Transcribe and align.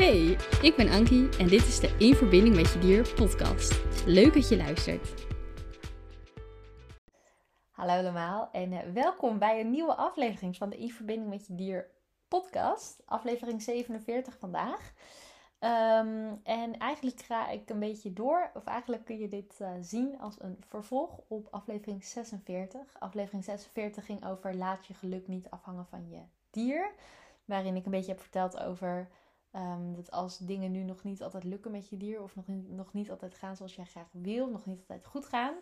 Hey, 0.00 0.36
ik 0.62 0.74
ben 0.76 0.88
Ankie 0.88 1.28
en 1.38 1.48
dit 1.48 1.66
is 1.66 1.80
de 1.80 1.96
In 1.98 2.14
Verbinding 2.14 2.56
met 2.56 2.72
Je 2.72 2.78
Dier 2.78 3.14
podcast. 3.14 4.04
Leuk 4.06 4.34
dat 4.34 4.48
je 4.48 4.56
luistert. 4.56 5.26
Hallo 7.70 7.92
allemaal 7.92 8.48
en 8.52 8.72
eh, 8.72 8.92
welkom 8.92 9.38
bij 9.38 9.60
een 9.60 9.70
nieuwe 9.70 9.94
aflevering 9.94 10.56
van 10.56 10.70
de 10.70 10.76
In 10.76 10.90
Verbinding 10.90 11.30
met 11.30 11.46
Je 11.46 11.54
Dier 11.54 11.90
podcast. 12.28 13.02
Aflevering 13.04 13.62
47 13.62 14.38
vandaag. 14.38 14.92
Ehm, 15.58 16.34
en 16.42 16.78
eigenlijk 16.78 17.20
ga 17.20 17.48
ik 17.48 17.70
een 17.70 17.78
beetje 17.78 18.12
door, 18.12 18.50
of 18.54 18.64
eigenlijk 18.64 19.04
kun 19.04 19.18
je 19.18 19.28
dit 19.28 19.58
uh, 19.62 19.70
zien 19.80 20.20
als 20.20 20.42
een 20.42 20.56
vervolg 20.68 21.20
op 21.28 21.48
aflevering 21.50 22.04
46. 22.04 22.80
Aflevering 22.98 23.44
46 23.44 24.04
ging 24.04 24.26
over 24.26 24.54
laat 24.54 24.86
je 24.86 24.94
geluk 24.94 25.28
niet 25.28 25.50
afhangen 25.50 25.86
van 25.86 26.08
je 26.08 26.20
dier. 26.50 26.92
Waarin 27.44 27.76
ik 27.76 27.84
een 27.84 27.90
beetje 27.90 28.12
heb 28.12 28.20
verteld 28.20 28.60
over 28.60 29.08
um, 29.54 29.94
dat 29.94 30.10
als 30.10 30.38
dingen 30.38 30.72
nu 30.72 30.82
nog 30.82 31.02
niet 31.04 31.22
altijd 31.22 31.44
lukken 31.44 31.70
met 31.70 31.88
je 31.88 31.96
dier, 31.96 32.22
of 32.22 32.36
nog, 32.36 32.44
nog 32.66 32.92
niet 32.92 33.10
altijd 33.10 33.34
gaan 33.34 33.56
zoals 33.56 33.74
jij 33.74 33.84
graag 33.84 34.08
wil, 34.10 34.50
nog 34.50 34.66
niet 34.66 34.78
altijd 34.78 35.06
goed 35.06 35.26
gaan, 35.26 35.54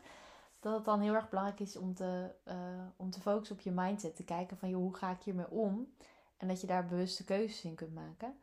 dat 0.61 0.75
het 0.75 0.85
dan 0.85 1.01
heel 1.01 1.15
erg 1.15 1.29
belangrijk 1.29 1.61
is 1.61 1.77
om 1.77 1.95
te, 1.95 2.31
uh, 2.49 2.55
om 2.97 3.11
te 3.11 3.21
focussen 3.21 3.57
op 3.57 3.63
je 3.63 3.71
mindset. 3.71 4.17
Te 4.17 4.25
kijken 4.25 4.57
van 4.57 4.69
joh, 4.69 4.81
hoe 4.81 4.97
ga 4.97 5.11
ik 5.11 5.23
hiermee 5.23 5.51
om? 5.51 5.93
En 6.37 6.49
dat 6.49 6.61
je 6.61 6.67
daar 6.67 6.87
bewuste 6.87 7.25
keuzes 7.25 7.65
in 7.65 7.75
kunt 7.75 7.95
maken. 7.95 8.35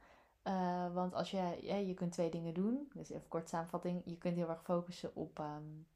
Uh, 0.48 0.94
want 0.94 1.14
als 1.14 1.32
je, 1.32 1.86
je 1.88 1.94
kunt 1.94 2.12
twee 2.12 2.30
dingen 2.30 2.54
doen. 2.54 2.90
Dus 2.94 3.10
even 3.10 3.28
kort 3.28 3.50
samenvatting. 3.50 4.02
Je 4.06 4.18
kunt 4.18 4.36
heel 4.36 4.50
erg 4.50 4.64
focussen 4.64 5.16
op, 5.16 5.40
um, 5.40 5.88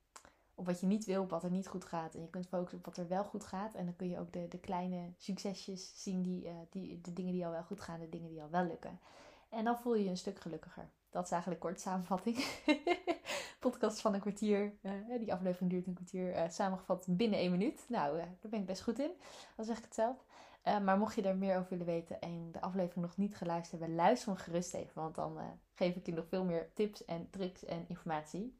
op 0.55 0.65
wat 0.65 0.79
je 0.79 0.85
niet 0.85 1.05
wil, 1.05 1.21
op 1.21 1.29
wat 1.29 1.43
er 1.43 1.51
niet 1.51 1.67
goed 1.67 1.85
gaat. 1.85 2.15
En 2.15 2.21
je 2.21 2.29
kunt 2.29 2.47
focussen 2.47 2.77
op 2.77 2.85
wat 2.85 2.97
er 2.97 3.07
wel 3.07 3.23
goed 3.23 3.45
gaat. 3.45 3.73
En 3.73 3.85
dan 3.85 3.95
kun 3.95 4.09
je 4.09 4.19
ook 4.19 4.33
de, 4.33 4.47
de 4.47 4.59
kleine 4.59 5.11
succesjes 5.17 6.03
zien, 6.03 6.21
die, 6.21 6.45
uh, 6.45 6.51
die, 6.69 7.01
de 7.01 7.13
dingen 7.13 7.33
die 7.33 7.45
al 7.45 7.51
wel 7.51 7.63
goed 7.63 7.79
gaan, 7.79 7.99
de 7.99 8.09
dingen 8.09 8.29
die 8.29 8.41
al 8.41 8.49
wel 8.49 8.65
lukken. 8.65 8.99
En 9.49 9.63
dan 9.63 9.79
voel 9.79 9.95
je 9.95 10.03
je 10.03 10.09
een 10.09 10.17
stuk 10.17 10.39
gelukkiger. 10.39 10.89
Dat 11.09 11.25
is 11.25 11.31
eigenlijk 11.31 11.61
kort 11.61 11.79
samenvatting. 11.79 12.37
Podcast 13.59 14.01
van 14.01 14.13
een 14.13 14.19
kwartier. 14.19 14.73
Uh, 14.81 14.91
die 15.19 15.33
aflevering 15.33 15.71
duurt 15.71 15.87
een 15.87 15.93
kwartier. 15.93 16.35
Uh, 16.35 16.49
samengevat 16.49 17.05
binnen 17.09 17.39
één 17.39 17.51
minuut. 17.51 17.85
Nou, 17.87 18.17
uh, 18.17 18.23
daar 18.23 18.51
ben 18.51 18.59
ik 18.59 18.65
best 18.65 18.81
goed 18.81 18.99
in. 18.99 19.11
Dan 19.55 19.65
zeg 19.65 19.77
ik 19.77 19.83
het 19.83 19.93
zelf. 19.93 20.25
maar 20.63 20.97
mocht 20.97 21.15
je 21.15 21.21
er 21.21 21.37
meer 21.37 21.57
over 21.57 21.69
willen 21.69 21.85
weten 21.85 22.21
en 22.21 22.51
de 22.51 22.61
aflevering 22.61 23.05
nog 23.05 23.17
niet 23.17 23.35
geluisterd 23.35 23.79
hebben, 23.79 23.97
luister 23.97 24.29
hem 24.29 24.37
gerust 24.37 24.73
even. 24.73 25.01
Want 25.01 25.15
dan 25.15 25.37
geef 25.73 25.95
ik 25.95 26.05
je 26.05 26.13
nog 26.13 26.27
veel 26.27 26.43
meer 26.43 26.73
tips 26.73 27.05
en 27.05 27.29
tricks 27.29 27.65
en 27.65 27.85
informatie. 27.87 28.57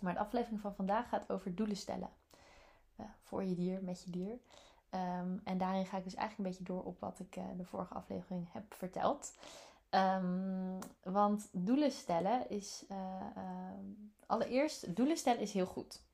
Maar 0.00 0.12
de 0.12 0.20
aflevering 0.20 0.60
van 0.60 0.74
vandaag 0.74 1.08
gaat 1.08 1.30
over 1.30 1.54
doelen 1.54 1.76
stellen. 1.76 2.10
voor 3.22 3.44
je 3.44 3.54
dier, 3.54 3.82
met 3.82 4.02
je 4.04 4.10
dier. 4.10 4.38
Um, 4.90 5.40
en 5.44 5.58
daarin 5.58 5.86
ga 5.86 5.96
ik 5.96 6.04
dus 6.04 6.14
eigenlijk 6.14 6.38
een 6.38 6.56
beetje 6.56 6.74
door 6.74 6.84
op 6.84 7.00
wat 7.00 7.18
ik 7.18 7.32
de 7.56 7.64
vorige 7.64 7.94
aflevering 7.94 8.46
heb 8.52 8.74
verteld. 8.74 9.34
Um, 9.90 10.78
want 11.02 11.48
doelen 11.52 11.90
stellen 11.90 12.50
is. 12.50 12.84
Uh, 12.88 12.96
uh, 13.36 13.70
allereerst, 14.26 14.96
doelen 14.96 15.16
stellen 15.16 15.40
is 15.40 15.52
heel 15.52 15.66
goed. 15.66 16.04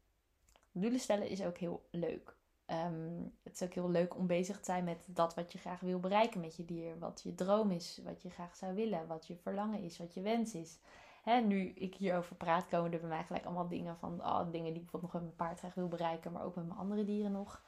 Doelen 0.73 1.01
stellen 1.01 1.28
is 1.28 1.42
ook 1.42 1.56
heel 1.56 1.89
leuk. 1.91 2.37
Um, 2.67 3.34
het 3.43 3.55
is 3.55 3.62
ook 3.62 3.75
heel 3.75 3.91
leuk 3.91 4.17
om 4.17 4.27
bezig 4.27 4.59
te 4.59 4.65
zijn 4.65 4.84
met 4.84 5.06
dat 5.06 5.34
wat 5.34 5.53
je 5.53 5.59
graag 5.59 5.81
wil 5.81 6.00
bereiken 6.00 6.41
met 6.41 6.56
je 6.56 6.65
dier. 6.65 6.98
Wat 6.98 7.20
je 7.23 7.34
droom 7.34 7.70
is, 7.70 8.00
wat 8.05 8.23
je 8.23 8.31
graag 8.31 8.56
zou 8.56 8.75
willen, 8.75 9.06
wat 9.06 9.27
je 9.27 9.37
verlangen 9.37 9.81
is, 9.81 9.98
wat 9.98 10.15
je 10.15 10.20
wens 10.20 10.55
is. 10.55 10.78
Hè, 11.23 11.41
nu 11.41 11.69
ik 11.69 11.95
hierover 11.95 12.37
praat, 12.37 12.69
komen 12.69 12.93
er 12.93 13.00
bij 13.00 13.09
mij 13.09 13.25
gelijk 13.25 13.45
allemaal 13.45 13.69
dingen 13.69 13.97
van. 13.97 14.20
Oh, 14.20 14.50
dingen 14.50 14.73
die 14.73 14.83
ik 14.83 14.91
bijvoorbeeld 14.91 15.12
nog 15.12 15.12
met 15.12 15.23
mijn 15.23 15.48
paard 15.48 15.59
graag 15.59 15.75
wil 15.75 15.89
bereiken, 15.89 16.33
maar 16.33 16.45
ook 16.45 16.55
met 16.55 16.67
mijn 16.67 16.78
andere 16.78 17.05
dieren 17.05 17.33
nog. 17.33 17.62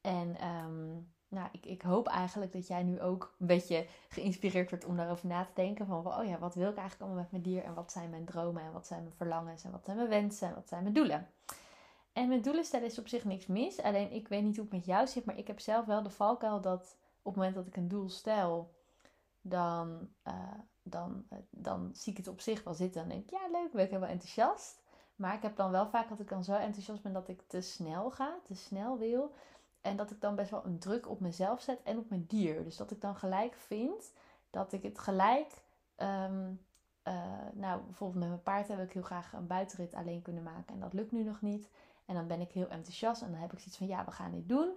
En 0.00 0.46
um, 0.46 1.12
nou, 1.28 1.48
ik, 1.52 1.66
ik 1.66 1.82
hoop 1.82 2.08
eigenlijk 2.08 2.52
dat 2.52 2.66
jij 2.66 2.82
nu 2.82 3.00
ook 3.00 3.34
een 3.38 3.46
beetje 3.46 3.86
geïnspireerd 4.08 4.70
wordt 4.70 4.84
om 4.84 4.96
daarover 4.96 5.26
na 5.26 5.44
te 5.44 5.50
denken. 5.54 5.86
Van, 5.86 6.06
oh 6.06 6.24
ja, 6.24 6.38
wat 6.38 6.54
wil 6.54 6.70
ik 6.70 6.76
eigenlijk 6.76 7.00
allemaal 7.00 7.22
met 7.22 7.30
mijn 7.30 7.42
dier? 7.42 7.64
En 7.64 7.74
wat 7.74 7.92
zijn 7.92 8.10
mijn 8.10 8.24
dromen? 8.24 8.62
En 8.62 8.72
wat 8.72 8.86
zijn 8.86 9.02
mijn 9.02 9.14
verlangens? 9.16 9.64
En 9.64 9.70
wat 9.70 9.84
zijn 9.84 9.96
mijn 9.96 10.08
wensen? 10.08 10.48
En 10.48 10.54
wat 10.54 10.68
zijn 10.68 10.82
mijn 10.82 10.94
doelen? 10.94 11.28
En 12.12 12.28
met 12.28 12.44
doelen 12.44 12.64
stellen 12.64 12.86
is 12.86 12.98
op 12.98 13.08
zich 13.08 13.24
niks 13.24 13.46
mis. 13.46 13.82
Alleen 13.82 14.12
ik 14.12 14.28
weet 14.28 14.42
niet 14.42 14.56
hoe 14.56 14.64
het 14.64 14.74
met 14.74 14.84
jou 14.84 15.06
zit. 15.06 15.24
Maar 15.24 15.38
ik 15.38 15.46
heb 15.46 15.60
zelf 15.60 15.86
wel 15.86 16.02
de 16.02 16.10
valkuil 16.10 16.60
dat 16.60 16.96
op 17.22 17.34
het 17.34 17.34
moment 17.34 17.54
dat 17.54 17.66
ik 17.66 17.76
een 17.76 17.88
doel 17.88 18.08
stel, 18.08 18.74
dan, 19.40 20.08
uh, 20.28 20.34
dan, 20.82 21.24
uh, 21.32 21.38
dan 21.50 21.90
zie 21.92 22.12
ik 22.12 22.18
het 22.18 22.28
op 22.28 22.40
zich 22.40 22.64
wel 22.64 22.74
zitten. 22.74 23.02
En 23.02 23.08
denk 23.08 23.22
ik, 23.22 23.30
ja 23.30 23.48
leuk, 23.52 23.72
ben 23.72 23.84
ik 23.84 23.90
helemaal 23.90 24.10
enthousiast. 24.10 24.82
Maar 25.16 25.34
ik 25.34 25.42
heb 25.42 25.56
dan 25.56 25.70
wel 25.70 25.88
vaak 25.88 26.08
dat 26.08 26.20
ik 26.20 26.28
dan 26.28 26.44
zo 26.44 26.54
enthousiast 26.54 27.02
ben 27.02 27.12
dat 27.12 27.28
ik 27.28 27.42
te 27.46 27.60
snel 27.60 28.10
ga, 28.10 28.38
te 28.44 28.54
snel 28.54 28.98
wil. 28.98 29.34
En 29.80 29.96
dat 29.96 30.10
ik 30.10 30.20
dan 30.20 30.34
best 30.34 30.50
wel 30.50 30.64
een 30.64 30.78
druk 30.78 31.08
op 31.08 31.20
mezelf 31.20 31.60
zet 31.60 31.82
en 31.82 31.98
op 31.98 32.08
mijn 32.08 32.24
dier. 32.26 32.64
Dus 32.64 32.76
dat 32.76 32.90
ik 32.90 33.00
dan 33.00 33.16
gelijk 33.16 33.54
vind 33.54 34.12
dat 34.50 34.72
ik 34.72 34.82
het 34.82 34.98
gelijk. 34.98 35.62
Um, 35.96 36.60
uh, 37.08 37.14
nou, 37.52 37.82
bijvoorbeeld 37.82 38.20
met 38.20 38.28
mijn 38.28 38.42
paard 38.42 38.68
heb 38.68 38.78
ik 38.78 38.92
heel 38.92 39.02
graag 39.02 39.32
een 39.32 39.46
buitenrit 39.46 39.94
alleen 39.94 40.22
kunnen 40.22 40.42
maken. 40.42 40.74
En 40.74 40.80
dat 40.80 40.92
lukt 40.92 41.12
nu 41.12 41.22
nog 41.22 41.40
niet. 41.40 41.68
En 42.04 42.14
dan 42.14 42.26
ben 42.26 42.40
ik 42.40 42.50
heel 42.50 42.68
enthousiast. 42.68 43.22
En 43.22 43.30
dan 43.30 43.40
heb 43.40 43.52
ik 43.52 43.58
zoiets 43.58 43.76
van: 43.76 43.86
ja, 43.86 44.04
we 44.04 44.10
gaan 44.10 44.32
dit 44.32 44.48
doen. 44.48 44.68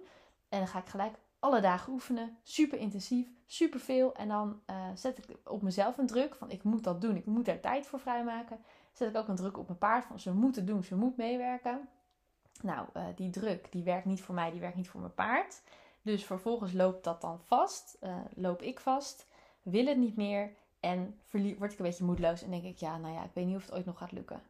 En 0.48 0.58
dan 0.58 0.68
ga 0.68 0.78
ik 0.78 0.88
gelijk 0.88 1.14
alle 1.38 1.60
dagen 1.60 1.92
oefenen. 1.92 2.36
Super 2.42 2.78
intensief, 2.78 3.28
super 3.46 3.80
veel. 3.80 4.14
En 4.14 4.28
dan 4.28 4.60
uh, 4.70 4.86
zet 4.94 5.18
ik 5.18 5.36
op 5.44 5.62
mezelf 5.62 5.98
een 5.98 6.06
druk 6.06 6.34
van: 6.34 6.50
ik 6.50 6.62
moet 6.62 6.84
dat 6.84 7.00
doen. 7.00 7.16
Ik 7.16 7.26
moet 7.26 7.44
daar 7.44 7.60
tijd 7.60 7.86
voor 7.86 8.00
vrijmaken. 8.00 8.58
Zet 8.92 9.08
ik 9.08 9.16
ook 9.16 9.28
een 9.28 9.36
druk 9.36 9.58
op 9.58 9.66
mijn 9.66 9.78
paard 9.78 10.04
van: 10.04 10.20
ze 10.20 10.32
moeten 10.32 10.66
doen, 10.66 10.84
ze 10.84 10.96
moet 10.96 11.16
meewerken. 11.16 11.88
Nou, 12.62 12.86
uh, 12.96 13.04
die 13.16 13.30
druk, 13.30 13.72
die 13.72 13.82
werkt 13.82 14.04
niet 14.04 14.22
voor 14.22 14.34
mij, 14.34 14.50
die 14.50 14.60
werkt 14.60 14.76
niet 14.76 14.88
voor 14.88 15.00
mijn 15.00 15.14
paard. 15.14 15.62
Dus 16.02 16.24
vervolgens 16.24 16.72
loopt 16.72 17.04
dat 17.04 17.20
dan 17.20 17.40
vast, 17.40 17.96
uh, 18.00 18.16
loop 18.34 18.62
ik 18.62 18.80
vast, 18.80 19.26
wil 19.62 19.86
het 19.86 19.96
niet 19.96 20.16
meer 20.16 20.52
en 20.80 21.20
word 21.30 21.72
ik 21.72 21.78
een 21.78 21.84
beetje 21.84 22.04
moedeloos 22.04 22.42
en 22.42 22.50
denk 22.50 22.64
ik, 22.64 22.78
ja, 22.78 22.98
nou 22.98 23.14
ja, 23.14 23.24
ik 23.24 23.30
weet 23.34 23.46
niet 23.46 23.56
of 23.56 23.64
het 23.64 23.74
ooit 23.74 23.84
nog 23.84 23.98
gaat 23.98 24.12
lukken. 24.12 24.42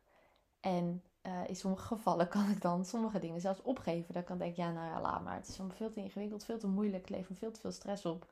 En 0.61 1.03
uh, 1.23 1.49
in 1.49 1.57
sommige 1.57 1.87
gevallen 1.87 2.29
kan 2.29 2.51
ik 2.51 2.61
dan 2.61 2.85
sommige 2.85 3.19
dingen 3.19 3.41
zelfs 3.41 3.63
opgeven. 3.63 4.15
Dan 4.15 4.25
kan 4.25 4.41
ik 4.41 4.57
ja, 4.57 4.71
nou 4.71 4.87
ja, 4.87 5.01
laat 5.01 5.25
maar. 5.25 5.35
Het 5.35 5.49
is 5.49 5.59
veel 5.69 5.91
te 5.91 6.01
ingewikkeld, 6.01 6.45
veel 6.45 6.59
te 6.59 6.67
moeilijk, 6.67 7.03
ik 7.03 7.09
leef 7.09 7.29
me 7.29 7.35
veel 7.35 7.51
te 7.51 7.61
veel 7.61 7.73
stress 7.73 8.05
op. 8.05 8.27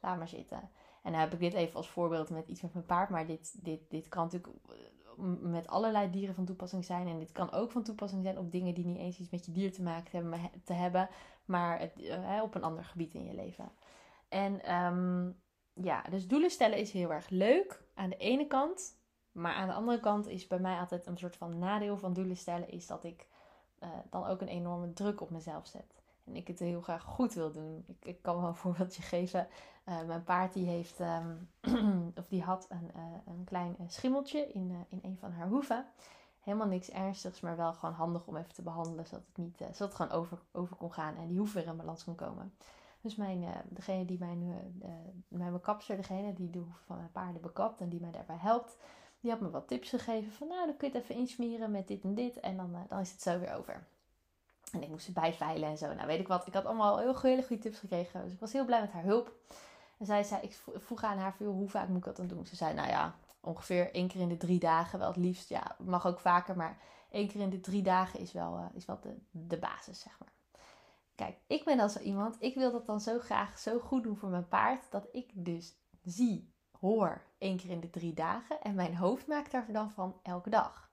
Laat 0.00 0.18
maar 0.18 0.28
zitten. 0.28 0.70
En 1.02 1.12
dan 1.12 1.20
heb 1.20 1.32
ik 1.32 1.38
dit 1.38 1.54
even 1.54 1.76
als 1.76 1.88
voorbeeld 1.88 2.30
met 2.30 2.48
iets 2.48 2.60
met 2.60 2.72
mijn 2.72 2.86
paard, 2.86 3.08
maar 3.08 3.26
dit, 3.26 3.64
dit, 3.64 3.80
dit 3.88 4.08
kan 4.08 4.24
natuurlijk 4.24 4.54
met 5.40 5.66
allerlei 5.66 6.10
dieren 6.10 6.34
van 6.34 6.44
toepassing 6.44 6.84
zijn. 6.84 7.08
En 7.08 7.18
dit 7.18 7.32
kan 7.32 7.52
ook 7.52 7.70
van 7.70 7.82
toepassing 7.82 8.22
zijn 8.22 8.38
op 8.38 8.52
dingen 8.52 8.74
die 8.74 8.86
niet 8.86 8.98
eens 8.98 9.18
iets 9.18 9.30
met 9.30 9.46
je 9.46 9.52
dier 9.52 9.72
te 9.72 9.82
maken 9.82 10.10
hebben, 10.10 10.50
te 10.64 10.72
hebben 10.72 11.08
maar 11.44 11.78
het, 11.78 11.92
uh, 12.00 12.40
op 12.42 12.54
een 12.54 12.62
ander 12.62 12.84
gebied 12.84 13.14
in 13.14 13.24
je 13.24 13.34
leven. 13.34 13.72
En 14.28 14.74
um, 14.74 15.40
ja, 15.72 16.02
dus 16.02 16.26
doelen 16.26 16.50
stellen 16.50 16.78
is 16.78 16.92
heel 16.92 17.12
erg 17.12 17.28
leuk 17.28 17.84
aan 17.94 18.10
de 18.10 18.16
ene 18.16 18.46
kant. 18.46 19.02
Maar 19.32 19.54
aan 19.54 19.68
de 19.68 19.74
andere 19.74 20.00
kant 20.00 20.26
is 20.26 20.46
bij 20.46 20.58
mij 20.58 20.78
altijd 20.78 21.06
een 21.06 21.18
soort 21.18 21.36
van 21.36 21.58
nadeel 21.58 21.96
van 21.96 22.12
doelen 22.12 22.36
stellen, 22.36 22.68
is 22.68 22.86
dat 22.86 23.04
ik 23.04 23.28
uh, 23.82 23.88
dan 24.10 24.26
ook 24.26 24.40
een 24.40 24.48
enorme 24.48 24.92
druk 24.92 25.20
op 25.20 25.30
mezelf 25.30 25.66
zet. 25.66 26.02
En 26.24 26.36
ik 26.36 26.46
het 26.46 26.58
heel 26.58 26.80
graag 26.80 27.02
goed 27.02 27.34
wil 27.34 27.52
doen. 27.52 27.84
Ik, 27.86 28.04
ik 28.04 28.22
kan 28.22 28.36
wel 28.36 28.48
een 28.48 28.54
voorbeeldje 28.64 29.02
geven. 29.02 29.48
Uh, 29.88 30.02
mijn 30.02 30.24
paard 30.24 30.52
die 30.52 30.66
heeft, 30.66 31.00
um, 31.00 31.50
of 32.20 32.28
die 32.28 32.42
had 32.42 32.66
een, 32.68 32.90
uh, 32.96 33.02
een 33.26 33.44
klein 33.44 33.76
uh, 33.80 33.88
schimmeltje 33.88 34.52
in, 34.52 34.86
in 34.88 34.98
een 35.02 35.18
van 35.18 35.32
haar 35.32 35.48
hoeven. 35.48 35.86
Helemaal 36.40 36.66
niks 36.66 36.90
ernstigs, 36.90 37.40
maar 37.40 37.56
wel 37.56 37.72
gewoon 37.72 37.94
handig 37.94 38.26
om 38.26 38.36
even 38.36 38.54
te 38.54 38.62
behandelen. 38.62 39.06
Zodat 39.06 39.26
het, 39.26 39.36
niet, 39.36 39.56
zodat 39.56 39.78
het 39.78 39.94
gewoon 39.94 40.12
over, 40.12 40.38
over 40.52 40.76
kon 40.76 40.92
gaan 40.92 41.16
en 41.16 41.28
die 41.28 41.38
hoef 41.38 41.52
weer 41.52 41.66
in 41.66 41.76
balans 41.76 42.04
kon 42.04 42.14
komen. 42.14 42.54
Dus 43.00 43.16
mijn, 43.16 43.44
degene 43.68 44.04
die 44.04 44.18
mij 44.18 44.34
nu, 44.34 44.54
mijn 45.28 45.60
kapster, 45.60 45.96
degene 45.96 46.32
die 46.32 46.50
de 46.50 46.58
hoeven 46.58 46.84
van 46.86 46.96
mijn 46.96 47.12
paarden 47.12 47.42
bekapt 47.42 47.80
en 47.80 47.88
die 47.88 48.00
mij 48.00 48.10
daarbij 48.10 48.36
helpt. 48.36 48.76
Die 49.20 49.30
had 49.30 49.40
me 49.40 49.50
wat 49.50 49.68
tips 49.68 49.88
gegeven 49.88 50.32
van 50.32 50.48
nou 50.48 50.66
dan 50.66 50.76
kun 50.76 50.88
je 50.88 50.94
het 50.94 51.02
even 51.02 51.14
insmeren 51.14 51.70
met 51.70 51.88
dit 51.88 52.02
en 52.02 52.14
dit. 52.14 52.40
En 52.40 52.56
dan, 52.56 52.76
dan 52.88 53.00
is 53.00 53.12
het 53.12 53.22
zo 53.22 53.38
weer 53.38 53.54
over. 53.54 53.86
En 54.72 54.82
ik 54.82 54.88
moest 54.88 55.04
ze 55.04 55.12
bijveilen 55.12 55.68
en 55.68 55.78
zo. 55.78 55.94
Nou, 55.94 56.06
weet 56.06 56.20
ik 56.20 56.28
wat. 56.28 56.46
Ik 56.46 56.54
had 56.54 56.64
allemaal 56.64 56.98
heel 56.98 57.20
hele 57.20 57.42
goede 57.42 57.62
tips 57.62 57.78
gekregen. 57.78 58.22
Dus 58.24 58.32
ik 58.32 58.40
was 58.40 58.52
heel 58.52 58.64
blij 58.64 58.80
met 58.80 58.92
haar 58.92 59.04
hulp. 59.04 59.32
En 59.98 60.06
zij 60.06 60.22
zei, 60.22 60.42
ik 60.42 60.58
vroeg 60.74 61.02
aan 61.02 61.18
haar, 61.18 61.34
hoe 61.38 61.68
vaak 61.68 61.88
moet 61.88 61.96
ik 61.96 62.04
dat 62.04 62.16
dan 62.16 62.26
doen? 62.26 62.46
Ze 62.46 62.56
zei, 62.56 62.74
nou 62.74 62.88
ja, 62.88 63.14
ongeveer 63.40 63.94
één 63.94 64.08
keer 64.08 64.20
in 64.20 64.28
de 64.28 64.36
drie 64.36 64.58
dagen. 64.58 64.98
Wel 64.98 65.08
het 65.08 65.16
liefst, 65.16 65.48
ja, 65.48 65.76
mag 65.78 66.06
ook 66.06 66.20
vaker. 66.20 66.56
Maar 66.56 66.78
één 67.10 67.28
keer 67.28 67.40
in 67.40 67.50
de 67.50 67.60
drie 67.60 67.82
dagen 67.82 68.20
is 68.20 68.32
wel, 68.32 68.58
uh, 68.58 68.64
is 68.74 68.84
wel 68.84 69.00
de, 69.00 69.16
de 69.30 69.58
basis, 69.58 70.00
zeg 70.00 70.18
maar. 70.18 70.32
Kijk, 71.14 71.36
ik 71.46 71.64
ben 71.64 71.90
zo 71.90 71.98
iemand. 71.98 72.36
Ik 72.38 72.54
wil 72.54 72.72
dat 72.72 72.86
dan 72.86 73.00
zo 73.00 73.18
graag 73.18 73.58
zo 73.58 73.78
goed 73.78 74.02
doen 74.02 74.16
voor 74.16 74.28
mijn 74.28 74.48
paard. 74.48 74.90
Dat 74.90 75.06
ik 75.12 75.30
dus 75.34 75.74
zie, 76.04 76.52
hoor, 76.80 77.22
één 77.38 77.56
keer 77.56 77.70
in 77.70 77.80
de 77.80 77.90
drie 77.90 78.14
dagen. 78.14 78.60
En 78.60 78.74
mijn 78.74 78.96
hoofd 78.96 79.26
maakt 79.26 79.50
daar 79.50 79.72
dan 79.72 79.90
van 79.90 80.20
elke 80.22 80.50
dag. 80.50 80.90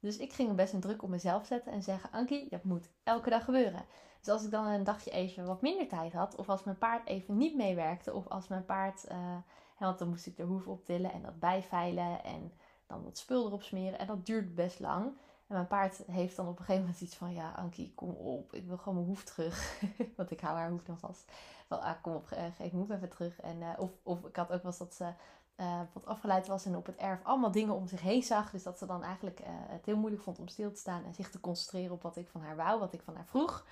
Dus 0.00 0.16
ik 0.16 0.32
ging 0.32 0.54
best 0.54 0.72
een 0.72 0.80
druk 0.80 1.02
op 1.02 1.08
mezelf 1.08 1.46
zetten 1.46 1.72
en 1.72 1.82
zeggen: 1.82 2.10
Ankie, 2.12 2.48
dat 2.50 2.64
moet 2.64 2.90
elke 3.02 3.30
dag 3.30 3.44
gebeuren. 3.44 3.84
Dus 4.20 4.28
als 4.28 4.44
ik 4.44 4.50
dan 4.50 4.66
een 4.66 4.84
dagje 4.84 5.10
even 5.10 5.46
wat 5.46 5.62
minder 5.62 5.88
tijd 5.88 6.12
had, 6.12 6.36
of 6.36 6.48
als 6.48 6.64
mijn 6.64 6.78
paard 6.78 7.06
even 7.06 7.36
niet 7.36 7.56
meewerkte, 7.56 8.12
of 8.12 8.28
als 8.28 8.48
mijn 8.48 8.64
paard, 8.64 9.04
uh, 9.10 9.36
want 9.78 9.98
dan 9.98 10.08
moest 10.08 10.26
ik 10.26 10.36
de 10.36 10.42
hoef 10.42 10.66
optillen 10.66 11.12
en 11.12 11.22
dat 11.22 11.38
bijveilen 11.38 12.24
en 12.24 12.52
dan 12.86 13.04
wat 13.04 13.18
spul 13.18 13.46
erop 13.46 13.62
smeren 13.62 13.98
en 13.98 14.06
dat 14.06 14.26
duurt 14.26 14.54
best 14.54 14.80
lang. 14.80 15.04
En 15.46 15.54
mijn 15.54 15.66
paard 15.66 16.02
heeft 16.06 16.36
dan 16.36 16.48
op 16.48 16.58
een 16.58 16.64
gegeven 16.64 16.82
moment 16.82 17.00
iets 17.00 17.16
van: 17.16 17.32
Ja, 17.32 17.52
Ankie, 17.56 17.92
kom 17.94 18.10
op. 18.10 18.54
Ik 18.54 18.66
wil 18.66 18.76
gewoon 18.76 18.94
mijn 18.94 19.06
hoef 19.06 19.24
terug. 19.24 19.80
Want 20.16 20.30
ik 20.30 20.40
hou 20.40 20.56
haar 20.56 20.70
hoef 20.70 20.82
dan 20.82 20.98
vast. 20.98 21.32
Wel, 21.68 21.82
ah, 21.82 22.02
kom 22.02 22.14
op, 22.14 22.26
geef 22.26 22.56
mijn 22.58 22.70
hoef 22.70 22.90
even 22.90 23.08
terug. 23.08 23.40
En, 23.40 23.60
uh, 23.60 23.68
of, 23.76 23.90
of 24.02 24.24
ik 24.24 24.36
had 24.36 24.52
ook 24.52 24.62
wel 24.62 24.70
eens 24.70 24.78
dat 24.78 24.94
ze 24.94 25.12
uh, 25.60 25.80
wat 25.92 26.06
afgeleid 26.06 26.46
was 26.46 26.64
en 26.64 26.76
op 26.76 26.86
het 26.86 26.96
erf 26.96 27.20
allemaal 27.22 27.50
dingen 27.50 27.74
om 27.74 27.88
zich 27.88 28.00
heen 28.00 28.22
zag. 28.22 28.50
Dus 28.50 28.62
dat 28.62 28.78
ze 28.78 28.86
dan 28.86 29.02
eigenlijk 29.02 29.40
uh, 29.40 29.46
het 29.50 29.86
heel 29.86 29.96
moeilijk 29.96 30.22
vond 30.22 30.38
om 30.38 30.48
stil 30.48 30.72
te 30.72 30.78
staan 30.78 31.04
en 31.04 31.14
zich 31.14 31.30
te 31.30 31.40
concentreren 31.40 31.92
op 31.92 32.02
wat 32.02 32.16
ik 32.16 32.28
van 32.28 32.40
haar 32.40 32.56
wou, 32.56 32.78
wat 32.80 32.92
ik 32.92 33.02
van 33.02 33.14
haar 33.14 33.26
vroeg. 33.26 33.66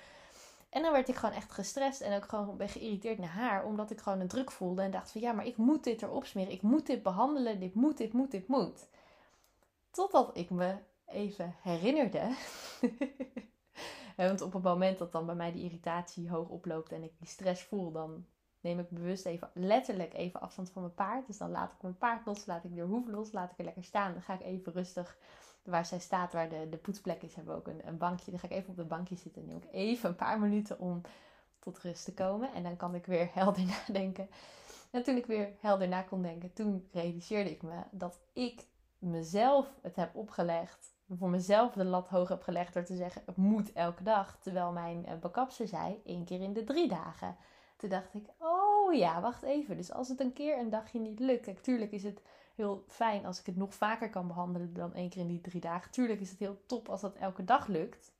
En 0.68 0.82
dan 0.82 0.92
werd 0.92 1.08
ik 1.08 1.14
gewoon 1.14 1.34
echt 1.34 1.52
gestrest 1.52 2.00
en 2.00 2.16
ook 2.16 2.28
gewoon 2.28 2.56
ben 2.56 2.68
geïrriteerd 2.68 3.18
naar 3.18 3.28
haar, 3.28 3.64
omdat 3.64 3.90
ik 3.90 4.00
gewoon 4.00 4.20
een 4.20 4.28
druk 4.28 4.50
voelde 4.50 4.82
en 4.82 4.90
dacht 4.90 5.10
van 5.10 5.20
ja, 5.20 5.32
maar 5.32 5.46
ik 5.46 5.56
moet 5.56 5.84
dit 5.84 6.02
erop 6.02 6.24
smeren, 6.24 6.52
ik 6.52 6.62
moet 6.62 6.86
dit 6.86 7.02
behandelen, 7.02 7.60
dit 7.60 7.74
moet, 7.74 7.96
dit 7.96 8.12
moet, 8.12 8.30
dit 8.30 8.48
moet. 8.48 8.88
Totdat 9.90 10.36
ik 10.36 10.50
me 10.50 10.76
even 11.06 11.54
herinnerde. 11.62 12.36
Want 14.16 14.40
op 14.40 14.52
het 14.52 14.62
moment 14.62 14.98
dat 14.98 15.12
dan 15.12 15.26
bij 15.26 15.34
mij 15.34 15.52
die 15.52 15.64
irritatie 15.64 16.30
hoog 16.30 16.48
oploopt 16.48 16.92
en 16.92 17.02
ik 17.02 17.12
die 17.18 17.28
stress 17.28 17.62
voel, 17.62 17.92
dan 17.92 18.26
neem 18.66 18.78
ik 18.78 18.90
bewust 18.90 19.26
even, 19.26 19.50
letterlijk 19.52 20.14
even 20.14 20.40
afstand 20.40 20.70
van 20.70 20.82
mijn 20.82 20.94
paard. 20.94 21.26
Dus 21.26 21.38
dan 21.38 21.50
laat 21.50 21.72
ik 21.72 21.82
mijn 21.82 21.98
paard 21.98 22.26
los, 22.26 22.46
laat 22.46 22.64
ik 22.64 22.74
de 22.74 22.80
hoef 22.82 23.06
los, 23.06 23.32
laat 23.32 23.50
ik 23.50 23.58
er 23.58 23.64
lekker 23.64 23.84
staan. 23.84 24.12
Dan 24.12 24.22
ga 24.22 24.34
ik 24.34 24.42
even 24.42 24.72
rustig, 24.72 25.16
waar 25.62 25.86
zij 25.86 25.98
staat, 25.98 26.32
waar 26.32 26.48
de, 26.48 26.68
de 26.70 26.76
poetsplek 26.76 27.22
is, 27.22 27.34
hebben 27.34 27.54
we 27.54 27.60
ook 27.60 27.66
een, 27.66 27.86
een 27.86 27.98
bankje. 27.98 28.30
Dan 28.30 28.40
ga 28.40 28.46
ik 28.46 28.52
even 28.52 28.70
op 28.70 28.76
het 28.76 28.88
bankje 28.88 29.16
zitten 29.16 29.42
en 29.42 29.48
neem 29.48 29.56
ik 29.56 29.72
even 29.72 30.08
een 30.08 30.16
paar 30.16 30.38
minuten 30.38 30.78
om 30.78 31.00
tot 31.58 31.78
rust 31.78 32.04
te 32.04 32.14
komen. 32.14 32.52
En 32.52 32.62
dan 32.62 32.76
kan 32.76 32.94
ik 32.94 33.06
weer 33.06 33.28
helder 33.40 33.64
nadenken. 33.64 34.28
En 34.90 35.02
toen 35.02 35.16
ik 35.16 35.26
weer 35.26 35.52
helder 35.60 35.88
na 35.88 36.02
kon 36.02 36.22
denken, 36.22 36.52
toen 36.52 36.88
realiseerde 36.92 37.50
ik 37.50 37.62
me 37.62 37.82
dat 37.90 38.18
ik 38.32 38.66
mezelf 38.98 39.72
het 39.82 39.96
heb 39.96 40.14
opgelegd. 40.14 40.94
Voor 41.18 41.30
mezelf 41.30 41.72
de 41.72 41.84
lat 41.84 42.08
hoog 42.08 42.28
heb 42.28 42.42
gelegd 42.42 42.74
door 42.74 42.84
te 42.84 42.96
zeggen, 42.96 43.22
het 43.26 43.36
moet 43.36 43.72
elke 43.72 44.02
dag. 44.02 44.38
Terwijl 44.40 44.72
mijn 44.72 45.06
bekapster 45.20 45.68
zei, 45.68 46.00
één 46.04 46.24
keer 46.24 46.40
in 46.40 46.52
de 46.52 46.64
drie 46.64 46.88
dagen. 46.88 47.36
Toen 47.76 47.90
dacht 47.90 48.14
ik, 48.14 48.26
oh 48.38 48.94
ja, 48.94 49.20
wacht 49.20 49.42
even. 49.42 49.76
Dus 49.76 49.92
als 49.92 50.08
het 50.08 50.20
een 50.20 50.32
keer 50.32 50.58
een 50.58 50.70
dagje 50.70 50.98
niet 50.98 51.18
lukt. 51.18 51.44
Kijk, 51.44 51.62
tuurlijk 51.62 51.92
is 51.92 52.02
het 52.02 52.22
heel 52.54 52.84
fijn 52.86 53.26
als 53.26 53.40
ik 53.40 53.46
het 53.46 53.56
nog 53.56 53.74
vaker 53.74 54.10
kan 54.10 54.26
behandelen 54.26 54.74
dan 54.74 54.94
één 54.94 55.08
keer 55.08 55.20
in 55.20 55.28
die 55.28 55.40
drie 55.40 55.60
dagen. 55.60 55.90
Tuurlijk 55.90 56.20
is 56.20 56.30
het 56.30 56.38
heel 56.38 56.60
top 56.66 56.88
als 56.88 57.00
dat 57.00 57.16
elke 57.16 57.44
dag 57.44 57.66
lukt. 57.66 58.12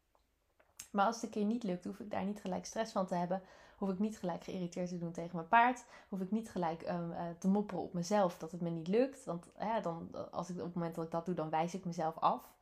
Maar 0.91 1.07
als 1.07 1.15
het 1.15 1.25
een 1.25 1.31
keer 1.31 1.45
niet 1.45 1.63
lukt, 1.63 1.85
hoef 1.85 2.01
ik 2.01 2.11
daar 2.11 2.25
niet 2.25 2.41
gelijk 2.41 2.65
stress 2.65 2.93
van 2.93 3.07
te 3.07 3.15
hebben. 3.15 3.43
Hoef 3.77 3.91
ik 3.91 3.99
niet 3.99 4.19
gelijk 4.19 4.45
geïrriteerd 4.45 4.89
te 4.89 4.99
doen 4.99 5.13
tegen 5.13 5.37
mijn 5.37 5.49
paard. 5.49 5.85
Hoef 6.09 6.21
ik 6.21 6.31
niet 6.31 6.51
gelijk 6.51 6.89
um, 6.89 7.11
uh, 7.11 7.21
te 7.39 7.49
mopperen 7.49 7.83
op 7.83 7.93
mezelf 7.93 8.39
dat 8.39 8.53
het 8.53 8.61
me 8.61 8.71
niet 8.71 8.89
lukt. 8.89 9.25
Want 9.25 9.47
ja, 9.59 9.81
dan, 9.81 10.31
als 10.31 10.51
ik, 10.51 10.57
op 10.57 10.65
het 10.65 10.75
moment 10.75 10.95
dat 10.95 11.05
ik 11.05 11.11
dat 11.11 11.27
doe, 11.27 11.35
dan 11.35 11.51
wijs 11.51 11.75
ik 11.75 11.85
mezelf 11.85 12.19
af. 12.19 12.55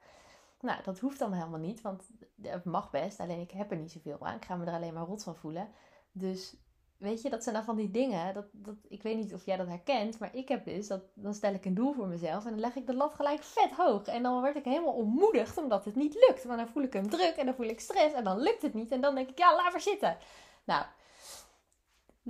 Nou, 0.60 0.82
dat 0.82 0.98
hoeft 0.98 1.18
dan 1.18 1.32
helemaal 1.32 1.58
niet, 1.58 1.80
want 1.80 2.08
het 2.42 2.64
mag 2.64 2.90
best. 2.90 3.20
Alleen 3.20 3.40
ik 3.40 3.50
heb 3.50 3.70
er 3.70 3.76
niet 3.76 3.92
zoveel 3.92 4.26
aan. 4.26 4.36
Ik 4.36 4.44
ga 4.44 4.56
me 4.56 4.64
er 4.64 4.72
alleen 4.72 4.94
maar 4.94 5.06
rot 5.06 5.22
van 5.22 5.36
voelen. 5.36 5.68
Dus 6.12 6.56
weet 7.04 7.22
je, 7.22 7.30
dat 7.30 7.42
zijn 7.42 7.54
dan 7.54 7.64
van 7.64 7.76
die 7.76 7.90
dingen. 7.90 8.34
Dat, 8.34 8.46
dat, 8.52 8.74
ik 8.88 9.02
weet 9.02 9.16
niet 9.16 9.34
of 9.34 9.46
jij 9.46 9.56
dat 9.56 9.66
herkent, 9.66 10.18
maar 10.18 10.34
ik 10.34 10.48
heb 10.48 10.64
dus, 10.64 10.86
dat, 10.86 11.02
dan 11.14 11.34
stel 11.34 11.54
ik 11.54 11.64
een 11.64 11.74
doel 11.74 11.92
voor 11.92 12.06
mezelf 12.06 12.44
en 12.44 12.50
dan 12.50 12.60
leg 12.60 12.76
ik 12.76 12.86
de 12.86 12.94
lat 12.94 13.14
gelijk 13.14 13.42
vet 13.42 13.70
hoog. 13.70 14.06
En 14.06 14.22
dan 14.22 14.40
word 14.40 14.56
ik 14.56 14.64
helemaal 14.64 14.92
ontmoedigd 14.92 15.58
omdat 15.58 15.84
het 15.84 15.94
niet 15.94 16.14
lukt. 16.14 16.44
Want 16.44 16.58
dan 16.58 16.68
voel 16.68 16.82
ik 16.82 16.92
hem 16.92 17.10
druk 17.10 17.36
en 17.36 17.46
dan 17.46 17.54
voel 17.54 17.66
ik 17.66 17.80
stress 17.80 18.14
en 18.14 18.24
dan 18.24 18.40
lukt 18.40 18.62
het 18.62 18.74
niet. 18.74 18.90
En 18.90 19.00
dan 19.00 19.14
denk 19.14 19.28
ik, 19.28 19.38
ja, 19.38 19.54
laat 19.56 19.72
maar 19.72 19.80
zitten. 19.80 20.16
Nou, 20.64 20.84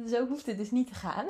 zo 0.09 0.27
hoeft 0.27 0.47
het 0.47 0.57
dus 0.57 0.71
niet 0.71 0.87
te 0.87 0.95
gaan. 0.95 1.27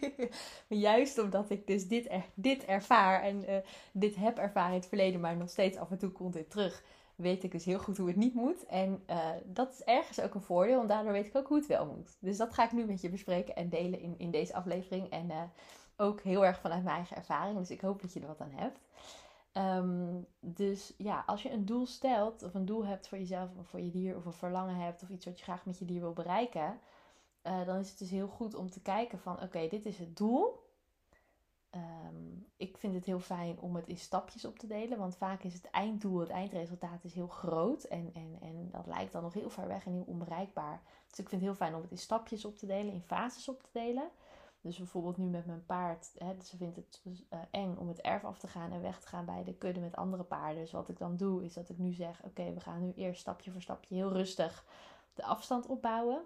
maar 0.68 0.78
juist 0.78 1.18
omdat 1.18 1.50
ik 1.50 1.66
dus 1.66 1.88
dit, 1.88 2.10
er, 2.10 2.24
dit 2.34 2.64
ervaar 2.64 3.22
en 3.22 3.50
uh, 3.50 3.56
dit 3.92 4.16
heb 4.16 4.38
ervaren 4.38 4.72
in 4.72 4.78
het 4.78 4.88
verleden, 4.88 5.20
maar 5.20 5.36
nog 5.36 5.50
steeds 5.50 5.76
af 5.76 5.90
en 5.90 5.98
toe 5.98 6.10
komt 6.10 6.32
dit 6.32 6.50
terug 6.50 6.82
weet 7.18 7.44
ik 7.44 7.52
dus 7.52 7.64
heel 7.64 7.78
goed 7.78 7.96
hoe 7.96 8.06
het 8.06 8.16
niet 8.16 8.34
moet. 8.34 8.66
En 8.66 9.02
uh, 9.10 9.28
dat 9.44 9.72
is 9.72 9.82
ergens 9.82 10.20
ook 10.20 10.34
een 10.34 10.40
voordeel, 10.40 10.76
want 10.76 10.88
daardoor 10.88 11.12
weet 11.12 11.26
ik 11.26 11.36
ook 11.36 11.48
hoe 11.48 11.56
het 11.56 11.66
wel 11.66 11.86
moet. 11.86 12.16
Dus 12.20 12.36
dat 12.36 12.54
ga 12.54 12.64
ik 12.64 12.72
nu 12.72 12.84
met 12.84 13.00
je 13.00 13.10
bespreken 13.10 13.56
en 13.56 13.68
delen 13.68 14.00
in, 14.00 14.14
in 14.18 14.30
deze 14.30 14.54
aflevering. 14.54 15.10
En 15.10 15.26
uh, 15.30 15.42
ook 15.96 16.20
heel 16.20 16.46
erg 16.46 16.60
vanuit 16.60 16.82
mijn 16.82 16.96
eigen 16.96 17.16
ervaring. 17.16 17.58
Dus 17.58 17.70
ik 17.70 17.80
hoop 17.80 18.00
dat 18.02 18.12
je 18.12 18.20
er 18.20 18.26
wat 18.26 18.40
aan 18.40 18.52
hebt. 18.54 18.78
Um, 19.52 20.26
dus 20.40 20.94
ja, 20.96 21.22
als 21.26 21.42
je 21.42 21.50
een 21.50 21.64
doel 21.64 21.86
stelt, 21.86 22.42
of 22.42 22.54
een 22.54 22.66
doel 22.66 22.86
hebt 22.86 23.08
voor 23.08 23.18
jezelf 23.18 23.50
of 23.58 23.68
voor 23.68 23.80
je 23.80 23.90
dier, 23.90 24.16
of 24.16 24.24
een 24.24 24.32
verlangen 24.32 24.76
hebt, 24.76 25.02
of 25.02 25.08
iets 25.08 25.24
wat 25.24 25.38
je 25.38 25.44
graag 25.44 25.64
met 25.64 25.78
je 25.78 25.84
dier 25.84 26.00
wil 26.00 26.12
bereiken, 26.12 26.80
uh, 27.42 27.66
dan 27.66 27.78
is 27.78 27.90
het 27.90 27.98
dus 27.98 28.10
heel 28.10 28.28
goed 28.28 28.54
om 28.54 28.70
te 28.70 28.80
kijken 28.80 29.18
van 29.18 29.42
oké, 29.42 29.68
dit 29.68 29.86
is 29.86 29.98
het 29.98 30.16
doel. 30.16 30.66
Um, 31.74 32.46
ik 32.56 32.78
vind 32.78 32.94
het 32.94 33.04
heel 33.04 33.20
fijn 33.20 33.60
om 33.60 33.76
het 33.76 33.86
in 33.86 33.96
stapjes 33.96 34.44
op 34.44 34.58
te 34.58 34.66
delen. 34.66 34.98
Want 34.98 35.16
vaak 35.16 35.42
is 35.42 35.54
het 35.54 35.70
einddoel, 35.70 36.20
het 36.20 36.28
eindresultaat 36.28 37.04
is 37.04 37.14
heel 37.14 37.28
groot. 37.28 37.84
En, 37.84 38.10
en, 38.14 38.36
en 38.40 38.68
dat 38.70 38.86
lijkt 38.86 39.12
dan 39.12 39.22
nog 39.22 39.34
heel 39.34 39.50
ver 39.50 39.68
weg 39.68 39.86
en 39.86 39.92
heel 39.92 40.04
onbereikbaar. 40.06 40.82
Dus 41.08 41.18
ik 41.18 41.28
vind 41.28 41.40
het 41.40 41.50
heel 41.50 41.54
fijn 41.54 41.74
om 41.74 41.82
het 41.82 41.90
in 41.90 41.98
stapjes 41.98 42.44
op 42.44 42.56
te 42.56 42.66
delen, 42.66 42.92
in 42.92 43.02
fases 43.02 43.48
op 43.48 43.62
te 43.62 43.70
delen. 43.72 44.10
Dus 44.60 44.76
bijvoorbeeld 44.76 45.16
nu 45.16 45.26
met 45.26 45.46
mijn 45.46 45.66
paard. 45.66 46.10
Hè, 46.18 46.34
ze 46.42 46.56
vindt 46.56 46.76
het 46.76 47.02
uh, 47.04 47.38
eng 47.50 47.76
om 47.76 47.88
het 47.88 48.00
erf 48.00 48.24
af 48.24 48.38
te 48.38 48.48
gaan 48.48 48.72
en 48.72 48.82
weg 48.82 49.00
te 49.00 49.08
gaan 49.08 49.24
bij 49.24 49.44
de 49.44 49.54
kudde 49.54 49.80
met 49.80 49.96
andere 49.96 50.22
paarden. 50.22 50.62
Dus 50.62 50.72
wat 50.72 50.88
ik 50.88 50.98
dan 50.98 51.16
doe, 51.16 51.44
is 51.44 51.54
dat 51.54 51.68
ik 51.68 51.78
nu 51.78 51.92
zeg: 51.92 52.24
Oké, 52.24 52.52
we 52.52 52.60
gaan 52.60 52.80
nu 52.80 52.92
eerst 52.92 53.20
stapje 53.20 53.50
voor 53.50 53.62
stapje 53.62 53.94
heel 53.94 54.12
rustig 54.12 54.64
de 55.14 55.24
afstand 55.24 55.66
opbouwen. 55.66 56.22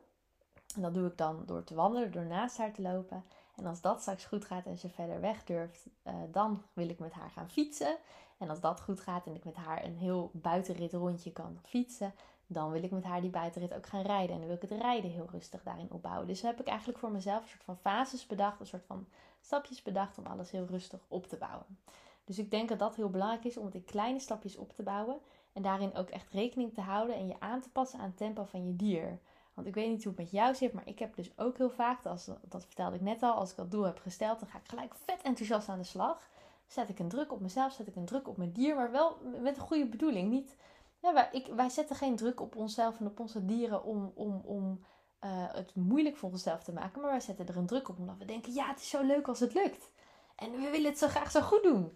En 0.74 0.82
dat 0.82 0.94
doe 0.94 1.06
ik 1.06 1.18
dan 1.18 1.42
door 1.46 1.64
te 1.64 1.74
wandelen, 1.74 2.12
door 2.12 2.26
naast 2.26 2.58
haar 2.58 2.72
te 2.72 2.82
lopen. 2.82 3.24
En 3.56 3.66
als 3.66 3.80
dat 3.80 4.00
straks 4.00 4.24
goed 4.24 4.44
gaat 4.44 4.66
en 4.66 4.78
ze 4.78 4.88
verder 4.88 5.20
weg 5.20 5.44
durft, 5.44 5.86
uh, 6.06 6.14
dan 6.30 6.62
wil 6.72 6.88
ik 6.88 6.98
met 6.98 7.12
haar 7.12 7.30
gaan 7.30 7.50
fietsen. 7.50 7.96
En 8.38 8.50
als 8.50 8.60
dat 8.60 8.80
goed 8.80 9.00
gaat 9.00 9.26
en 9.26 9.34
ik 9.34 9.44
met 9.44 9.56
haar 9.56 9.84
een 9.84 9.96
heel 9.96 10.30
buitenrit 10.32 10.92
rondje 10.92 11.32
kan 11.32 11.58
fietsen, 11.62 12.14
dan 12.46 12.70
wil 12.70 12.82
ik 12.82 12.90
met 12.90 13.04
haar 13.04 13.20
die 13.20 13.30
buitenrit 13.30 13.74
ook 13.74 13.86
gaan 13.86 14.02
rijden. 14.02 14.30
En 14.30 14.38
dan 14.38 14.46
wil 14.46 14.56
ik 14.56 14.70
het 14.70 14.80
rijden 14.80 15.10
heel 15.10 15.28
rustig 15.30 15.62
daarin 15.62 15.90
opbouwen. 15.90 16.26
Dus 16.26 16.40
dan 16.40 16.50
heb 16.50 16.60
ik 16.60 16.66
eigenlijk 16.66 16.98
voor 16.98 17.10
mezelf 17.10 17.42
een 17.42 17.48
soort 17.48 17.64
van 17.64 17.76
fases 17.76 18.26
bedacht, 18.26 18.60
een 18.60 18.66
soort 18.66 18.86
van 18.86 19.06
stapjes 19.40 19.82
bedacht 19.82 20.18
om 20.18 20.26
alles 20.26 20.50
heel 20.50 20.66
rustig 20.66 21.00
op 21.08 21.26
te 21.26 21.36
bouwen. 21.36 21.78
Dus 22.24 22.38
ik 22.38 22.50
denk 22.50 22.68
dat 22.68 22.78
dat 22.78 22.96
heel 22.96 23.10
belangrijk 23.10 23.44
is 23.44 23.56
om 23.56 23.64
het 23.64 23.74
in 23.74 23.84
kleine 23.84 24.18
stapjes 24.18 24.56
op 24.56 24.72
te 24.72 24.82
bouwen. 24.82 25.18
En 25.52 25.62
daarin 25.62 25.94
ook 25.94 26.08
echt 26.08 26.30
rekening 26.30 26.74
te 26.74 26.80
houden 26.80 27.16
en 27.16 27.26
je 27.26 27.40
aan 27.40 27.60
te 27.60 27.70
passen 27.70 27.98
aan 27.98 28.06
het 28.06 28.16
tempo 28.16 28.44
van 28.44 28.66
je 28.66 28.76
dier. 28.76 29.18
Want 29.54 29.66
ik 29.66 29.74
weet 29.74 29.88
niet 29.88 30.04
hoe 30.04 30.12
het 30.12 30.22
met 30.22 30.30
jou 30.30 30.54
zit, 30.54 30.72
maar 30.72 30.86
ik 30.86 30.98
heb 30.98 31.14
dus 31.14 31.38
ook 31.38 31.56
heel 31.56 31.70
vaak, 31.70 32.06
als, 32.06 32.30
dat 32.48 32.64
vertelde 32.64 32.96
ik 32.96 33.02
net 33.02 33.22
al, 33.22 33.32
als 33.32 33.50
ik 33.50 33.56
dat 33.56 33.70
doel 33.70 33.82
heb 33.82 33.98
gesteld, 33.98 34.40
dan 34.40 34.48
ga 34.48 34.58
ik 34.58 34.68
gelijk 34.68 34.94
vet 34.94 35.22
enthousiast 35.22 35.68
aan 35.68 35.78
de 35.78 35.84
slag. 35.84 36.30
Zet 36.66 36.88
ik 36.88 36.98
een 36.98 37.08
druk 37.08 37.32
op 37.32 37.40
mezelf, 37.40 37.72
zet 37.72 37.86
ik 37.86 37.96
een 37.96 38.04
druk 38.04 38.28
op 38.28 38.36
mijn 38.36 38.52
dier, 38.52 38.74
maar 38.74 38.90
wel 38.90 39.18
met 39.42 39.56
een 39.56 39.62
goede 39.62 39.86
bedoeling. 39.86 40.30
Niet, 40.30 40.56
wij, 41.00 41.28
ik, 41.32 41.46
wij 41.46 41.68
zetten 41.68 41.96
geen 41.96 42.16
druk 42.16 42.40
op 42.40 42.56
onszelf 42.56 43.00
en 43.00 43.06
op 43.06 43.20
onze 43.20 43.44
dieren 43.44 43.84
om, 43.84 44.12
om, 44.14 44.40
om 44.44 44.84
uh, 45.24 45.52
het 45.52 45.74
moeilijk 45.74 46.16
voor 46.16 46.30
onszelf 46.30 46.62
te 46.62 46.72
maken, 46.72 47.00
maar 47.00 47.10
wij 47.10 47.20
zetten 47.20 47.48
er 47.48 47.56
een 47.56 47.66
druk 47.66 47.88
op 47.88 47.98
omdat 47.98 48.18
we 48.18 48.24
denken, 48.24 48.52
ja, 48.52 48.66
het 48.68 48.80
is 48.80 48.88
zo 48.88 49.02
leuk 49.02 49.28
als 49.28 49.40
het 49.40 49.54
lukt. 49.54 49.90
En 50.36 50.50
we 50.50 50.70
willen 50.70 50.90
het 50.90 50.98
zo 50.98 51.08
graag 51.08 51.30
zo 51.30 51.40
goed 51.40 51.62
doen. 51.62 51.92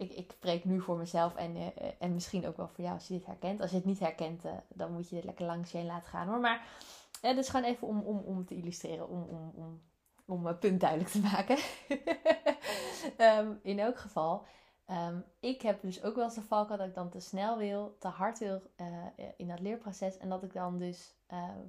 Ik, 0.00 0.12
ik 0.12 0.32
spreek 0.32 0.64
nu 0.64 0.80
voor 0.80 0.96
mezelf 0.96 1.34
en, 1.34 1.56
uh, 1.56 1.66
en 1.98 2.12
misschien 2.12 2.46
ook 2.46 2.56
wel 2.56 2.68
voor 2.68 2.84
jou 2.84 2.94
als 2.94 3.08
je 3.08 3.14
dit 3.14 3.26
herkent. 3.26 3.60
Als 3.60 3.70
je 3.70 3.76
het 3.76 3.84
niet 3.84 3.98
herkent, 3.98 4.44
uh, 4.44 4.52
dan 4.68 4.92
moet 4.92 5.08
je 5.08 5.16
het 5.16 5.24
lekker 5.24 5.46
langs 5.46 5.70
je 5.70 5.78
heen 5.78 5.86
laten 5.86 6.08
gaan 6.08 6.28
hoor. 6.28 6.40
Maar 6.40 6.66
ja, 7.22 7.34
dus 7.34 7.48
gewoon 7.48 7.66
even 7.66 7.88
om, 7.88 8.00
om, 8.00 8.18
om 8.18 8.46
te 8.46 8.54
illustreren, 8.54 9.08
om, 9.08 9.22
om, 9.22 9.52
om, 9.54 9.82
om 10.24 10.42
mijn 10.42 10.58
punt 10.58 10.80
duidelijk 10.80 11.10
te 11.10 11.20
maken. 11.20 11.58
um, 13.38 13.60
in 13.72 13.78
elk 13.78 13.98
geval, 13.98 14.46
um, 14.90 15.24
ik 15.40 15.62
heb 15.62 15.82
dus 15.82 16.02
ook 16.02 16.14
wel 16.14 16.24
eens 16.24 16.34
de 16.34 16.46
dat 16.48 16.80
ik 16.80 16.94
dan 16.94 17.10
te 17.10 17.20
snel 17.20 17.58
wil, 17.58 17.96
te 17.98 18.08
hard 18.08 18.38
wil 18.38 18.62
in 19.36 19.48
dat 19.48 19.60
leerproces. 19.60 20.18
En 20.18 20.28
dat 20.28 20.42
ik 20.42 20.52
dan 20.52 20.78
dus 20.78 21.14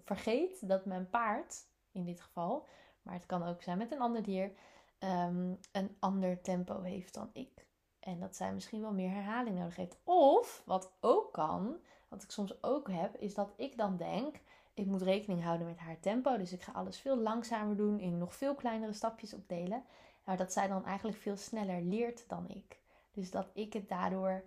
vergeet 0.03 0.67
dat 0.67 0.85
mijn 0.85 1.09
paard, 1.09 1.65
in 1.91 2.05
dit 2.05 2.21
geval, 2.21 2.67
maar 3.01 3.13
het 3.13 3.25
kan 3.25 3.43
ook 3.43 3.61
zijn 3.61 3.77
met 3.77 3.91
een 3.91 4.01
ander 4.01 4.23
dier, 4.23 4.51
um, 4.99 5.59
een 5.71 5.95
ander 5.99 6.41
tempo 6.41 6.81
heeft 6.81 7.13
dan 7.13 7.29
ik. 7.33 7.69
En 8.01 8.19
dat 8.19 8.35
zij 8.35 8.53
misschien 8.53 8.81
wel 8.81 8.93
meer 8.93 9.11
herhaling 9.11 9.57
nodig 9.57 9.75
heeft. 9.75 9.97
Of, 10.03 10.61
wat 10.65 10.91
ook 10.99 11.33
kan, 11.33 11.75
wat 12.07 12.23
ik 12.23 12.31
soms 12.31 12.63
ook 12.63 12.91
heb, 12.91 13.15
is 13.15 13.33
dat 13.33 13.53
ik 13.55 13.77
dan 13.77 13.97
denk 13.97 14.35
ik 14.73 14.85
moet 14.85 15.01
rekening 15.01 15.43
houden 15.43 15.67
met 15.67 15.77
haar 15.77 15.99
tempo. 15.99 16.37
Dus 16.37 16.51
ik 16.53 16.61
ga 16.61 16.71
alles 16.71 16.99
veel 16.99 17.17
langzamer 17.17 17.75
doen, 17.75 17.99
in 17.99 18.17
nog 18.17 18.35
veel 18.35 18.55
kleinere 18.55 18.93
stapjes 18.93 19.33
opdelen. 19.33 19.83
Maar 20.23 20.37
dat 20.37 20.53
zij 20.53 20.67
dan 20.67 20.85
eigenlijk 20.85 21.17
veel 21.17 21.37
sneller 21.37 21.81
leert 21.81 22.29
dan 22.29 22.49
ik. 22.49 22.79
Dus 23.11 23.31
dat 23.31 23.49
ik 23.53 23.73
het 23.73 23.89
daardoor, 23.89 24.43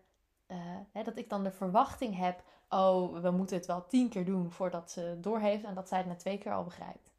uh, 0.47 0.57
hè, 0.91 1.03
dat 1.03 1.17
ik 1.17 1.29
dan 1.29 1.43
de 1.43 1.51
verwachting 1.51 2.17
heb, 2.17 2.43
oh, 2.69 3.21
we 3.21 3.31
moeten 3.31 3.57
het 3.57 3.67
wel 3.67 3.87
tien 3.87 4.09
keer 4.09 4.25
doen 4.25 4.51
voordat 4.51 4.91
ze 4.91 5.19
doorheeft 5.21 5.65
en 5.65 5.75
dat 5.75 5.89
zij 5.89 5.99
het 5.99 6.07
na 6.07 6.15
twee 6.15 6.39
keer 6.39 6.53
al 6.53 6.65
begrijpt. 6.65 7.13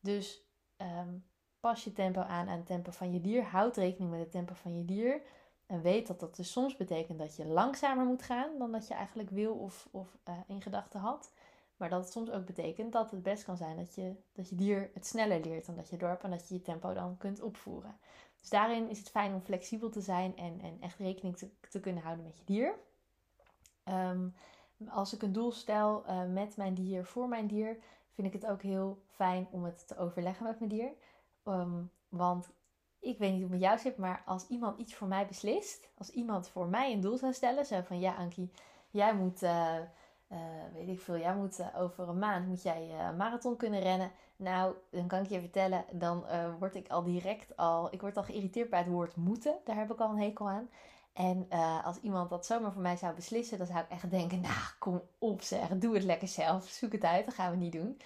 Dus 0.00 0.42
um, 0.76 1.24
pas 1.60 1.84
je 1.84 1.92
tempo 1.92 2.20
aan 2.20 2.48
aan 2.48 2.56
het 2.56 2.66
tempo 2.66 2.90
van 2.90 3.12
je 3.12 3.20
dier. 3.20 3.44
Houd 3.44 3.76
rekening 3.76 4.10
met 4.10 4.20
het 4.20 4.30
tempo 4.30 4.54
van 4.54 4.76
je 4.76 4.84
dier. 4.84 5.22
En 5.66 5.82
weet 5.82 6.06
dat 6.06 6.20
dat 6.20 6.36
dus 6.36 6.52
soms 6.52 6.76
betekent 6.76 7.18
dat 7.18 7.36
je 7.36 7.46
langzamer 7.46 8.04
moet 8.04 8.22
gaan 8.22 8.58
dan 8.58 8.72
dat 8.72 8.88
je 8.88 8.94
eigenlijk 8.94 9.30
wil 9.30 9.54
of, 9.54 9.88
of 9.90 10.16
uh, 10.28 10.34
in 10.46 10.62
gedachten 10.62 11.00
had. 11.00 11.30
Maar 11.76 11.88
dat 11.88 12.02
het 12.02 12.12
soms 12.12 12.30
ook 12.30 12.46
betekent 12.46 12.92
dat 12.92 13.10
het 13.10 13.22
best 13.22 13.44
kan 13.44 13.56
zijn 13.56 13.76
dat 13.76 13.94
je, 13.94 14.14
dat 14.32 14.48
je 14.48 14.54
dier 14.54 14.90
het 14.94 15.06
sneller 15.06 15.40
leert 15.40 15.66
dan 15.66 15.76
dat 15.76 15.90
je 15.90 15.96
dorp 15.96 16.22
en 16.22 16.30
dat 16.30 16.48
je 16.48 16.54
je 16.54 16.62
tempo 16.62 16.94
dan 16.94 17.16
kunt 17.16 17.40
opvoeren. 17.40 17.98
Dus 18.40 18.48
daarin 18.48 18.88
is 18.88 18.98
het 18.98 19.10
fijn 19.10 19.34
om 19.34 19.40
flexibel 19.40 19.90
te 19.90 20.00
zijn 20.00 20.36
en, 20.36 20.60
en 20.60 20.76
echt 20.80 20.98
rekening 20.98 21.36
te, 21.36 21.50
te 21.68 21.80
kunnen 21.80 22.02
houden 22.02 22.24
met 22.24 22.38
je 22.38 22.44
dier. 22.44 22.74
Ehm, 23.84 24.28
als 24.88 25.14
ik 25.14 25.22
een 25.22 25.32
doel 25.32 25.52
stel 25.52 26.04
uh, 26.06 26.24
met 26.24 26.56
mijn 26.56 26.74
dier, 26.74 27.04
voor 27.04 27.28
mijn 27.28 27.46
dier, 27.46 27.78
vind 28.10 28.26
ik 28.26 28.32
het 28.32 28.46
ook 28.46 28.62
heel 28.62 29.02
fijn 29.06 29.48
om 29.50 29.64
het 29.64 29.88
te 29.88 29.98
overleggen 29.98 30.44
met 30.44 30.58
mijn 30.58 30.70
dier. 30.70 30.92
Ehm, 31.42 31.82
want 32.08 32.50
ik 33.00 33.18
weet 33.18 33.32
niet 33.32 33.42
hoe 33.42 33.50
het 33.50 33.60
met 33.60 33.60
jou 33.60 33.78
zit, 33.78 33.96
maar 33.96 34.22
als 34.26 34.46
iemand 34.48 34.78
iets 34.78 34.94
voor 34.94 35.08
mij 35.08 35.26
beslist, 35.26 35.88
als 35.98 36.10
iemand 36.10 36.48
voor 36.48 36.66
mij 36.66 36.92
een 36.92 37.00
doel 37.00 37.16
zou 37.16 37.32
stellen, 37.32 37.66
zo 37.66 37.80
van 37.82 38.00
ja, 38.00 38.14
Ankie, 38.14 38.50
jij 38.90 39.14
moet, 39.14 39.42
uh, 39.42 39.74
uh, 40.32 40.38
weet 40.72 40.88
ik 40.88 41.00
veel, 41.00 41.18
jij 41.18 41.34
moet 41.34 41.74
over 41.76 42.08
een 42.08 42.18
maand 42.18 42.46
moet 42.46 42.62
jij 42.62 42.90
een 42.90 43.16
marathon 43.16 43.56
kunnen 43.56 43.80
rennen. 43.80 44.10
Nou, 44.36 44.74
dan 44.90 45.06
kan 45.06 45.22
ik 45.22 45.28
je 45.28 45.40
vertellen, 45.40 45.84
dan 45.92 46.24
word 46.58 46.74
ik 46.74 46.88
al 46.88 47.02
direct 47.02 47.56
al, 47.56 47.92
ik 47.92 48.00
word 48.00 48.16
al 48.16 48.22
geïrriteerd 48.22 48.70
bij 48.70 48.78
het 48.78 48.88
woord 48.88 49.16
moeten. 49.16 49.58
Daar 49.64 49.76
heb 49.76 49.92
ik 49.92 50.00
al 50.00 50.10
een 50.10 50.20
hekel 50.20 50.48
aan. 50.48 50.68
En 51.12 51.48
als 51.84 52.00
iemand 52.00 52.30
dat 52.30 52.46
zomaar 52.46 52.72
voor 52.72 52.82
mij 52.82 52.96
zou 52.96 53.14
beslissen, 53.14 53.58
dan 53.58 53.66
zou 53.66 53.78
ik 53.78 53.88
echt 53.88 54.10
denken: 54.10 54.40
Nou, 54.40 54.54
kom 54.78 55.02
op, 55.18 55.42
zeg, 55.42 55.68
doe 55.68 55.94
het 55.94 56.04
lekker 56.04 56.28
zelf. 56.28 56.64
Zoek 56.64 56.92
het 56.92 57.04
uit, 57.04 57.24
dat 57.24 57.34
gaan 57.34 57.50
we 57.50 57.56
niet 57.56 57.72
doen. 57.72 58.00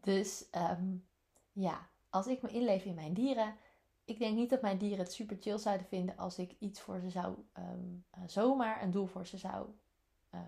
Dus 0.00 0.44
um, 0.52 1.06
ja, 1.52 1.88
als 2.10 2.26
ik 2.26 2.42
me 2.42 2.48
inleef 2.48 2.84
in 2.84 2.94
mijn 2.94 3.14
dieren. 3.14 3.56
Ik 4.06 4.18
denk 4.18 4.36
niet 4.36 4.50
dat 4.50 4.62
mijn 4.62 4.78
dieren 4.78 4.98
het 4.98 5.12
super 5.12 5.36
chill 5.40 5.58
zouden 5.58 5.86
vinden 5.86 6.16
als 6.16 6.38
ik 6.38 6.56
iets 6.58 6.80
voor 6.80 7.00
ze 7.00 7.10
zou, 7.10 7.36
um, 7.58 8.04
uh, 8.18 8.22
zomaar 8.26 8.82
een 8.82 8.90
doel 8.90 9.06
voor 9.06 9.26
ze 9.26 9.38
zou 9.38 9.66
uh, 10.34 10.40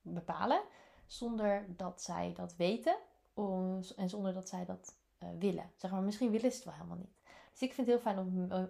bepalen. 0.00 0.62
Zonder 1.06 1.66
dat 1.76 2.02
zij 2.02 2.32
dat 2.32 2.56
weten 2.56 2.96
en 3.96 4.08
zonder 4.08 4.32
dat 4.32 4.48
zij 4.48 4.64
dat 4.64 4.96
willen. 5.38 5.70
Zeg 5.76 5.90
maar, 5.90 6.02
misschien 6.02 6.30
willen 6.30 6.50
ze 6.50 6.56
het 6.56 6.64
wel 6.64 6.74
helemaal 6.74 6.96
niet. 6.96 7.16
Dus 7.52 7.62
ik 7.62 7.72
vind 7.72 7.86
het 7.86 7.86
heel 7.86 8.12
fijn 8.12 8.18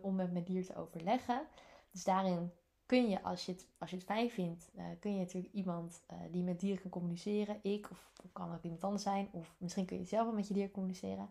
om, 0.02 0.14
met 0.14 0.32
mijn 0.32 0.44
dier 0.44 0.66
te 0.66 0.76
overleggen. 0.76 1.46
Dus 1.90 2.04
daarin 2.04 2.52
kun 2.86 3.08
je, 3.08 3.22
als 3.22 3.46
je 3.46 3.52
het, 3.52 3.68
als 3.78 3.90
je 3.90 3.96
het 3.96 4.04
fijn 4.04 4.30
vindt, 4.30 4.70
kun 5.00 5.12
je 5.12 5.18
natuurlijk 5.18 5.52
iemand 5.52 6.02
die 6.30 6.42
met 6.42 6.60
dieren 6.60 6.82
kan 6.82 6.90
communiceren. 6.90 7.58
Ik, 7.62 7.90
of 7.90 8.12
kan 8.32 8.54
ook 8.54 8.62
iemand 8.62 8.84
anders 8.84 9.02
zijn. 9.02 9.28
Of 9.30 9.54
misschien 9.58 9.84
kun 9.84 9.98
je 9.98 10.04
zelf 10.04 10.24
wel 10.24 10.34
met 10.34 10.48
je 10.48 10.54
dier 10.54 10.70
communiceren. 10.70 11.30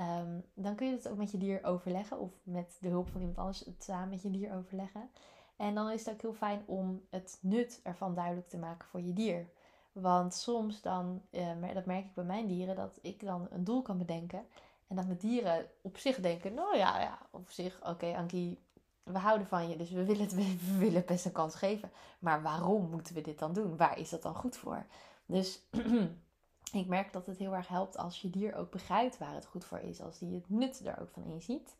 Um, 0.00 0.44
dan 0.54 0.74
kun 0.74 0.86
je 0.86 0.92
het 0.92 1.08
ook 1.08 1.16
met 1.16 1.30
je 1.30 1.38
dier 1.38 1.64
overleggen. 1.64 2.18
Of 2.18 2.30
met 2.42 2.76
de 2.80 2.88
hulp 2.88 3.08
van 3.08 3.20
iemand 3.20 3.38
anders 3.38 3.58
het 3.58 3.84
samen 3.84 4.08
met 4.08 4.22
je 4.22 4.30
dier 4.30 4.54
overleggen. 4.54 5.10
En 5.56 5.74
dan 5.74 5.90
is 5.90 6.04
het 6.04 6.14
ook 6.14 6.20
heel 6.20 6.32
fijn 6.32 6.62
om 6.66 7.06
het 7.10 7.38
nut 7.40 7.80
ervan 7.82 8.14
duidelijk 8.14 8.48
te 8.48 8.58
maken 8.58 8.88
voor 8.88 9.00
je 9.00 9.12
dier. 9.12 9.48
Want 9.92 10.34
soms 10.34 10.82
dan, 10.82 11.22
uh, 11.30 11.74
dat 11.74 11.86
merk 11.86 12.04
ik 12.04 12.14
bij 12.14 12.24
mijn 12.24 12.46
dieren, 12.46 12.76
dat 12.76 12.98
ik 13.02 13.24
dan 13.24 13.46
een 13.50 13.64
doel 13.64 13.82
kan 13.82 13.98
bedenken. 13.98 14.46
En 14.86 14.96
dat 14.96 15.06
mijn 15.06 15.18
dieren 15.18 15.66
op 15.82 15.96
zich 15.96 16.20
denken, 16.20 16.54
nou 16.54 16.76
ja, 16.76 17.00
ja 17.00 17.18
op 17.30 17.50
zich, 17.50 17.78
oké 17.78 17.90
okay, 17.90 18.14
Ankie, 18.14 18.58
we 19.02 19.18
houden 19.18 19.46
van 19.46 19.68
je, 19.68 19.76
dus 19.76 19.90
we 19.90 20.04
willen, 20.04 20.22
het, 20.22 20.34
we 20.34 20.76
willen 20.78 21.04
best 21.06 21.24
een 21.24 21.32
kans 21.32 21.54
geven. 21.54 21.90
Maar 22.18 22.42
waarom 22.42 22.90
moeten 22.90 23.14
we 23.14 23.20
dit 23.20 23.38
dan 23.38 23.52
doen? 23.52 23.76
Waar 23.76 23.98
is 23.98 24.10
dat 24.10 24.22
dan 24.22 24.34
goed 24.34 24.56
voor? 24.56 24.86
Dus 25.26 25.62
ik 26.72 26.86
merk 26.86 27.12
dat 27.12 27.26
het 27.26 27.38
heel 27.38 27.54
erg 27.54 27.68
helpt 27.68 27.96
als 27.96 28.22
je 28.22 28.30
dier 28.30 28.54
ook 28.54 28.70
begrijpt 28.70 29.18
waar 29.18 29.34
het 29.34 29.46
goed 29.46 29.64
voor 29.64 29.78
is. 29.78 30.00
Als 30.00 30.18
die 30.18 30.34
het 30.34 30.50
nut 30.50 30.86
er 30.86 31.00
ook 31.00 31.10
van 31.10 31.24
inziet. 31.24 31.76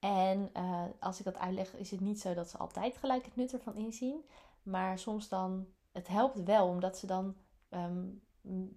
En 0.00 0.50
uh, 0.56 0.82
als 1.00 1.18
ik 1.18 1.24
dat 1.24 1.38
uitleg, 1.38 1.76
is 1.76 1.90
het 1.90 2.00
niet 2.00 2.20
zo 2.20 2.34
dat 2.34 2.50
ze 2.50 2.58
altijd 2.58 2.96
gelijk 2.96 3.24
het 3.24 3.36
nut 3.36 3.52
ervan 3.52 3.76
inzien. 3.76 4.24
Maar 4.62 4.98
soms 4.98 5.28
dan, 5.28 5.66
het 5.92 6.08
helpt 6.08 6.42
wel, 6.42 6.68
omdat 6.68 6.98
ze 6.98 7.06
dan 7.06 7.34
um, 7.70 8.22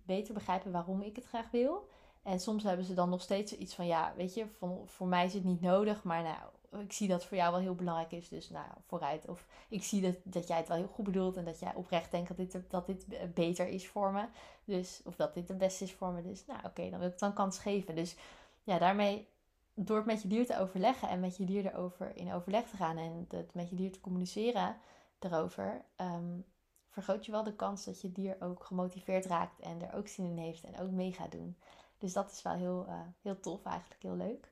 beter 0.06 0.34
begrijpen 0.34 0.72
waarom 0.72 1.02
ik 1.02 1.16
het 1.16 1.26
graag 1.26 1.52
wil. 1.52 1.90
En 2.24 2.40
soms 2.40 2.64
hebben 2.64 2.86
ze 2.86 2.94
dan 2.94 3.10
nog 3.10 3.22
steeds 3.22 3.58
iets 3.58 3.76
van, 3.76 3.86
ja, 3.86 4.14
weet 4.16 4.34
je, 4.34 4.48
van, 4.58 4.82
voor 4.86 5.08
mij 5.08 5.26
is 5.26 5.34
het 5.34 5.44
niet 5.44 5.62
nodig, 5.62 6.04
maar 6.04 6.24
nou, 6.24 6.50
ik 6.72 6.94
zie 6.94 7.08
dat 7.08 7.26
voor 7.26 7.38
jou 7.38 7.52
wel 7.52 7.62
heel 7.62 7.76
belangrijk 7.76 8.12
is, 8.12 8.30
dus 8.30 8.50
nou, 8.50 8.66
vooruit. 8.88 9.28
Of 9.28 9.46
ik 9.70 9.84
zie 9.84 10.02
dat, 10.02 10.16
dat 10.24 10.48
jij 10.48 10.58
het 10.58 10.68
wel 10.68 10.78
heel 10.78 10.88
goed 10.88 11.06
bedoelt 11.06 11.38
en 11.38 11.46
dat 11.46 11.60
jij 11.60 11.74
oprecht 11.76 12.12
denkt 12.12 12.28
dat 12.28 12.38
dit, 12.38 12.70
dat 12.70 12.86
dit 12.86 13.34
beter 13.34 13.68
is 13.68 13.88
voor 13.88 14.12
me. 14.12 14.26
Dus, 14.66 15.02
of 15.06 15.16
dat 15.16 15.34
dit 15.34 15.48
het 15.48 15.58
beste 15.58 15.84
is 15.84 15.94
voor 15.94 16.12
me. 16.12 16.22
Dus 16.22 16.46
nou, 16.46 16.60
oké, 16.64 16.90
dan 16.90 17.00
wil 17.00 17.10
ik 17.10 17.20
dan 17.20 17.34
kans 17.34 17.60
geven. 17.60 17.96
Dus 17.96 18.16
ja, 18.64 18.78
daarmee, 18.78 19.28
door 19.74 19.98
het 19.98 20.06
met 20.06 20.22
je 20.22 20.28
dier 20.28 20.46
te 20.46 20.60
overleggen 20.60 21.10
en 21.10 21.20
met 21.20 21.38
je 21.38 21.46
dier 21.46 21.66
erover 21.66 22.16
in 22.16 22.34
overleg 22.34 22.70
te 22.70 22.78
gaan 22.78 22.98
en 22.98 23.26
het 23.30 23.54
met 23.54 23.70
je 23.70 23.76
dier 23.76 23.92
te 23.92 24.02
communiceren 24.02 24.78
erover, 25.20 25.86
um, 25.98 26.46
vergroot 26.90 27.26
je 27.26 27.32
wel 27.32 27.44
de 27.44 27.56
kans 27.56 27.86
dat 27.86 28.02
je 28.02 28.12
dier 28.12 28.38
ook 28.40 28.64
gemotiveerd 28.64 29.26
raakt 29.26 29.60
en 29.60 29.82
er 29.82 29.94
ook 29.94 30.08
zin 30.08 30.26
in 30.26 30.38
heeft 30.38 30.64
en 30.64 30.80
ook 30.80 30.92
mee 30.92 31.14
gaat 31.14 31.32
doen. 31.32 31.58
Dus 31.98 32.14
dat 32.14 32.32
is 32.32 32.42
wel 32.42 32.54
heel, 32.54 32.86
uh, 32.88 33.00
heel 33.22 33.40
tof, 33.40 33.66
eigenlijk 33.66 34.02
heel 34.02 34.16
leuk. 34.16 34.52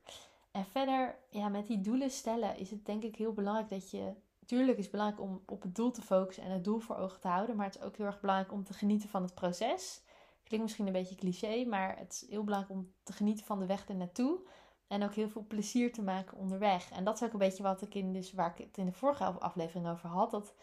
En 0.55 0.65
verder, 0.65 1.15
ja, 1.29 1.49
met 1.49 1.67
die 1.67 1.81
doelen 1.81 2.11
stellen 2.11 2.57
is 2.57 2.69
het 2.69 2.85
denk 2.85 3.03
ik 3.03 3.15
heel 3.15 3.33
belangrijk 3.33 3.69
dat 3.69 3.91
je. 3.91 4.13
Tuurlijk 4.45 4.77
is 4.77 4.83
het 4.83 4.91
belangrijk 4.91 5.21
om 5.21 5.43
op 5.45 5.61
het 5.61 5.75
doel 5.75 5.91
te 5.91 6.01
focussen 6.01 6.43
en 6.43 6.51
het 6.51 6.63
doel 6.63 6.79
voor 6.79 6.95
ogen 6.95 7.19
te 7.19 7.27
houden. 7.27 7.55
Maar 7.55 7.65
het 7.65 7.75
is 7.75 7.81
ook 7.81 7.97
heel 7.97 8.05
erg 8.05 8.19
belangrijk 8.19 8.51
om 8.51 8.63
te 8.63 8.73
genieten 8.73 9.09
van 9.09 9.23
het 9.23 9.33
proces. 9.33 10.03
Klinkt 10.43 10.65
misschien 10.65 10.87
een 10.87 10.93
beetje 10.93 11.15
cliché, 11.15 11.65
maar 11.65 11.97
het 11.97 12.11
is 12.11 12.29
heel 12.29 12.43
belangrijk 12.43 12.79
om 12.79 12.91
te 13.03 13.13
genieten 13.13 13.45
van 13.45 13.59
de 13.59 13.65
weg 13.65 13.87
er 13.87 13.95
naartoe. 13.95 14.39
En 14.87 15.03
ook 15.03 15.13
heel 15.13 15.29
veel 15.29 15.45
plezier 15.47 15.93
te 15.93 16.01
maken 16.01 16.37
onderweg. 16.37 16.91
En 16.91 17.03
dat 17.03 17.15
is 17.15 17.23
ook 17.23 17.33
een 17.33 17.39
beetje 17.39 17.63
wat 17.63 17.81
ik 17.81 17.95
in, 17.95 18.13
dus 18.13 18.33
waar 18.33 18.51
ik 18.51 18.65
het 18.65 18.77
in 18.77 18.85
de 18.85 18.91
vorige 18.91 19.23
aflevering 19.25 19.87
over 19.87 20.09
had. 20.09 20.31
Dat 20.31 20.53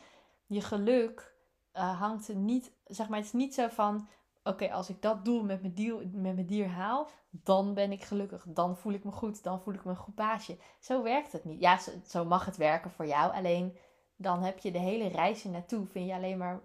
je 0.47 0.61
geluk 0.61 1.35
uh, 1.77 2.01
hangt 2.01 2.35
niet, 2.35 2.73
zeg 2.87 3.09
maar, 3.09 3.19
het 3.19 3.27
is 3.27 3.33
niet 3.33 3.55
zo 3.55 3.69
van 3.69 4.09
oké, 4.45 4.73
als 4.73 4.89
ik 4.89 5.03
dat 5.03 5.25
doel 5.25 5.43
met 5.43 5.61
mijn, 5.61 5.75
dier, 5.75 5.97
met 6.13 6.35
mijn 6.35 6.47
dier 6.47 6.69
haal, 6.69 7.09
dan 7.31 7.75
ben 7.75 7.93
ik 7.93 8.03
gelukkig. 8.03 8.45
Dan 8.49 8.77
voel 8.77 8.93
ik 8.93 9.05
me 9.05 9.11
goed. 9.11 9.43
Dan 9.43 9.61
voel 9.61 9.75
ik 9.75 9.85
me 9.85 9.91
een 9.91 9.97
goed 9.97 10.15
baasje. 10.15 10.59
Zo 10.81 11.03
werkt 11.03 11.33
het 11.33 11.45
niet. 11.45 11.61
Ja, 11.61 11.79
zo, 12.07 12.25
mag 12.25 12.45
het 12.45 12.57
werken 12.57 12.91
voor 12.91 13.07
jou. 13.07 13.33
Alleen 13.33 13.77
dan 14.17 14.43
heb 14.43 14.59
je 14.59 14.73
de 14.73 14.79
hele 14.79 15.09
reis 15.09 15.45
naartoe. 15.45 15.87
Vind 15.87 16.09
je 16.09 16.15
alleen 16.15 16.39
maar 16.39 16.61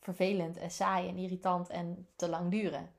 vervelend 0.00 0.56
en 0.56 0.70
saai 0.70 1.08
en 1.08 1.16
irritant 1.16 1.68
en 1.68 2.08
te 2.16 2.28
lang 2.28 2.50
duren. 2.50 2.90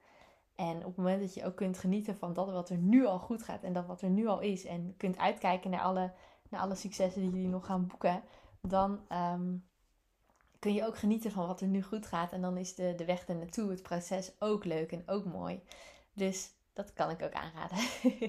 En 0.56 0.78
op 0.78 0.86
het 0.86 0.98
moment 0.98 1.22
dat 1.22 1.34
je 1.34 1.46
ook 1.46 1.56
kunt 1.56 1.78
genieten 1.78 2.18
van 2.18 2.34
dat 2.34 2.52
wat 2.52 2.70
er 2.70 2.78
nu 2.78 3.06
al 3.06 3.20
goed 3.20 3.44
gaat 3.44 3.64
en 3.64 3.74
dat 3.74 3.86
wat 3.86 4.02
er 4.02 4.10
nu 4.10 4.28
al 4.28 4.40
is. 4.40 4.66
En 4.66 4.94
kunt 4.98 5.18
uitkijken 5.18 5.70
naar 5.70 5.82
alle, 5.82 6.14
naar 6.50 6.62
alle 6.62 6.76
successen 6.76 7.22
die 7.22 7.32
jullie 7.32 7.48
nog 7.48 7.66
gaan 7.66 7.88
boeken. 7.88 8.24
Dan 8.62 9.00
um, 9.10 9.66
kun 10.64 10.74
je 10.74 10.86
ook 10.86 10.98
genieten 10.98 11.32
van 11.32 11.48
wat 11.48 11.62
er 11.62 11.68
nu 11.68 11.82
goed 11.82 12.06
gaat. 12.06 12.32
En 12.32 12.42
dan 12.42 12.58
is 12.58 12.76
de, 12.76 12.94
de 12.96 13.06
weg 13.06 13.28
er 13.28 13.36
naartoe, 13.36 13.70
het 13.70 13.82
proces 13.82 14.32
ook 14.40 14.66
leuk 14.66 14.92
en 14.92 15.04
ook 15.06 15.26
mooi. 15.26 15.64
Dus 16.14 16.52
dat 16.74 16.94
kan 16.94 17.10
ik 17.10 17.22
ook 17.22 17.34
aanraden. 17.34 17.78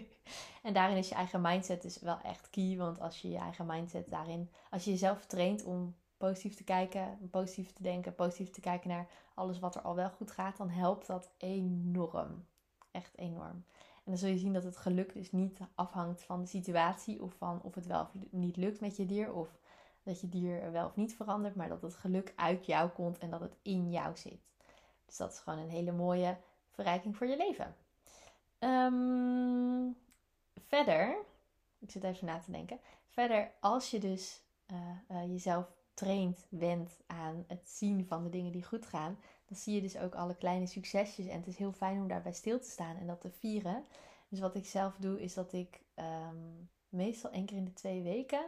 en 0.62 0.72
daarin 0.72 0.96
is 0.96 1.08
je 1.08 1.14
eigen 1.14 1.40
mindset 1.40 1.82
dus 1.82 2.00
wel 2.00 2.20
echt 2.20 2.50
key. 2.50 2.76
Want 2.76 3.00
als 3.00 3.20
je 3.20 3.30
je 3.30 3.38
eigen 3.38 3.66
mindset 3.66 4.10
daarin, 4.10 4.50
als 4.70 4.84
je 4.84 4.90
jezelf 4.90 5.26
traint 5.26 5.64
om 5.64 5.94
positief 6.16 6.54
te 6.54 6.64
kijken, 6.64 7.28
positief 7.30 7.72
te 7.72 7.82
denken, 7.82 8.14
positief 8.14 8.50
te 8.50 8.60
kijken 8.60 8.88
naar 8.88 9.08
alles 9.34 9.58
wat 9.58 9.74
er 9.74 9.82
al 9.82 9.94
wel 9.94 10.10
goed 10.10 10.30
gaat, 10.30 10.56
dan 10.56 10.68
helpt 10.68 11.06
dat 11.06 11.30
enorm. 11.38 12.46
Echt 12.90 13.18
enorm. 13.18 13.64
En 14.04 14.10
dan 14.10 14.16
zul 14.16 14.28
je 14.28 14.38
zien 14.38 14.52
dat 14.52 14.64
het 14.64 14.76
geluk 14.76 15.12
dus 15.12 15.32
niet 15.32 15.58
afhangt 15.74 16.22
van 16.22 16.40
de 16.40 16.46
situatie 16.46 17.22
of 17.22 17.34
van 17.34 17.62
of 17.62 17.74
het 17.74 17.86
wel 17.86 18.00
of 18.00 18.10
niet 18.30 18.56
lukt 18.56 18.80
met 18.80 18.96
je 18.96 19.06
dier 19.06 19.32
of 19.32 19.58
dat 20.04 20.20
je 20.20 20.28
dier 20.28 20.73
wel 20.73 20.87
of 20.87 20.96
niet 20.96 21.16
verandert, 21.16 21.54
maar 21.54 21.68
dat 21.68 21.82
het 21.82 21.94
geluk 21.94 22.32
uit 22.37 22.66
jou 22.66 22.90
komt 22.90 23.18
en 23.18 23.30
dat 23.30 23.40
het 23.40 23.56
in 23.62 23.90
jou 23.90 24.16
zit. 24.16 24.40
Dus 25.06 25.16
dat 25.16 25.32
is 25.32 25.38
gewoon 25.38 25.58
een 25.58 25.70
hele 25.70 25.92
mooie 25.92 26.37
verrijking 26.70 27.16
voor 27.16 27.26
je 27.26 27.37
leven. 27.37 27.76
Um, 28.58 29.96
verder, 30.54 31.16
ik 31.78 31.90
zit 31.90 32.04
even 32.04 32.26
na 32.26 32.38
te 32.38 32.50
denken. 32.50 32.80
Verder, 33.06 33.52
als 33.61 33.90
je 33.90 33.99
dus 33.99 34.42
uh, 34.73 34.78
uh, 35.11 35.26
jezelf 35.26 35.73
traint, 35.94 36.46
wendt 36.49 37.02
aan 37.06 37.44
het 37.46 37.68
zien 37.70 38.06
van 38.06 38.23
de 38.23 38.30
dingen 38.30 38.52
die 38.52 38.64
goed 38.64 38.87
gaan, 38.87 39.18
dan 39.46 39.56
zie 39.56 39.75
je 39.75 39.80
dus 39.80 39.99
ook 39.99 40.14
alle 40.14 40.37
kleine 40.37 40.66
succesjes. 40.66 41.26
En 41.26 41.38
het 41.38 41.46
is 41.46 41.56
heel 41.56 41.73
fijn 41.73 42.00
om 42.00 42.08
daarbij 42.08 42.32
stil 42.32 42.61
te 42.61 42.70
staan 42.70 42.96
en 42.96 43.06
dat 43.06 43.20
te 43.20 43.30
vieren. 43.30 43.84
Dus 44.28 44.40
wat 44.40 44.54
ik 44.54 44.66
zelf 44.66 44.96
doe, 44.96 45.20
is 45.20 45.34
dat 45.34 45.52
ik 45.52 45.80
um, 45.94 46.70
meestal 46.88 47.30
één 47.30 47.46
keer 47.46 47.56
in 47.56 47.64
de 47.64 47.73
twee 47.73 48.02
weken 48.02 48.46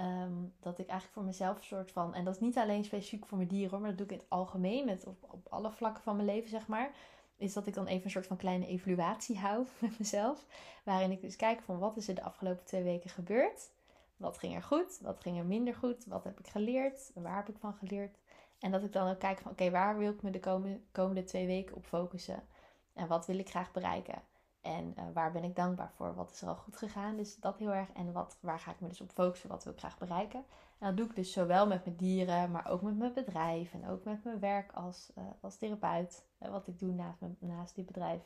Um, 0.00 0.54
dat 0.60 0.78
ik 0.78 0.86
eigenlijk 0.86 1.12
voor 1.12 1.24
mezelf 1.24 1.56
een 1.56 1.64
soort 1.64 1.92
van. 1.92 2.14
En 2.14 2.24
dat 2.24 2.34
is 2.34 2.40
niet 2.40 2.58
alleen 2.58 2.84
specifiek 2.84 3.26
voor 3.26 3.36
mijn 3.36 3.48
dieren 3.48 3.70
hoor, 3.70 3.80
maar 3.80 3.88
dat 3.88 3.98
doe 3.98 4.06
ik 4.06 4.12
in 4.12 4.18
het 4.18 4.30
algemeen. 4.30 4.84
Met 4.84 5.06
op, 5.06 5.24
op 5.30 5.46
alle 5.48 5.72
vlakken 5.72 6.02
van 6.02 6.16
mijn 6.16 6.28
leven, 6.28 6.50
zeg 6.50 6.66
maar. 6.66 6.90
Is 7.36 7.52
dat 7.52 7.66
ik 7.66 7.74
dan 7.74 7.86
even 7.86 8.04
een 8.04 8.10
soort 8.10 8.26
van 8.26 8.36
kleine 8.36 8.66
evaluatie 8.66 9.38
hou 9.38 9.66
met 9.80 9.98
mezelf. 9.98 10.46
Waarin 10.84 11.10
ik 11.10 11.20
dus 11.20 11.36
kijk 11.36 11.62
van 11.62 11.78
wat 11.78 11.96
is 11.96 12.08
er 12.08 12.14
de 12.14 12.22
afgelopen 12.22 12.64
twee 12.64 12.82
weken 12.82 13.10
gebeurd. 13.10 13.70
Wat 14.16 14.38
ging 14.38 14.54
er 14.54 14.62
goed? 14.62 14.98
Wat 15.00 15.20
ging 15.20 15.38
er 15.38 15.44
minder 15.44 15.74
goed? 15.74 16.04
Wat 16.04 16.24
heb 16.24 16.38
ik 16.38 16.48
geleerd? 16.48 17.10
Waar 17.14 17.36
heb 17.36 17.48
ik 17.48 17.58
van 17.58 17.74
geleerd? 17.74 18.18
En 18.58 18.70
dat 18.70 18.82
ik 18.82 18.92
dan 18.92 19.08
ook 19.08 19.18
kijk 19.18 19.38
van 19.38 19.50
oké, 19.50 19.70
waar 19.70 19.98
wil 19.98 20.10
ik 20.10 20.22
me 20.22 20.30
de 20.30 20.40
komende, 20.40 20.80
komende 20.92 21.24
twee 21.24 21.46
weken 21.46 21.76
op 21.76 21.86
focussen? 21.86 22.48
En 22.92 23.08
wat 23.08 23.26
wil 23.26 23.38
ik 23.38 23.48
graag 23.48 23.72
bereiken? 23.72 24.22
En 24.62 24.94
uh, 24.98 25.04
waar 25.14 25.32
ben 25.32 25.44
ik 25.44 25.56
dankbaar 25.56 25.92
voor? 25.92 26.14
Wat 26.14 26.30
is 26.30 26.42
er 26.42 26.48
al 26.48 26.54
goed 26.54 26.76
gegaan? 26.76 27.16
Dus 27.16 27.36
dat 27.36 27.58
heel 27.58 27.72
erg. 27.72 27.92
En 27.92 28.12
wat, 28.12 28.36
waar 28.40 28.58
ga 28.58 28.70
ik 28.70 28.80
me 28.80 28.88
dus 28.88 29.00
op 29.00 29.10
focussen? 29.10 29.48
Wat 29.48 29.64
wil 29.64 29.72
ik 29.72 29.78
graag 29.78 29.98
bereiken? 29.98 30.44
En 30.78 30.86
dat 30.86 30.96
doe 30.96 31.06
ik 31.06 31.16
dus 31.16 31.32
zowel 31.32 31.66
met 31.66 31.84
mijn 31.84 31.96
dieren, 31.96 32.50
maar 32.50 32.70
ook 32.70 32.82
met 32.82 32.98
mijn 32.98 33.12
bedrijf. 33.12 33.72
En 33.72 33.88
ook 33.88 34.04
met 34.04 34.24
mijn 34.24 34.38
werk 34.40 34.72
als, 34.72 35.12
uh, 35.18 35.24
als 35.40 35.56
therapeut. 35.56 36.24
Uh, 36.42 36.48
wat 36.48 36.66
ik 36.66 36.78
doe 36.78 36.92
naast, 36.92 37.20
mijn, 37.20 37.36
naast 37.38 37.74
dit 37.74 37.86
bedrijf. 37.86 38.22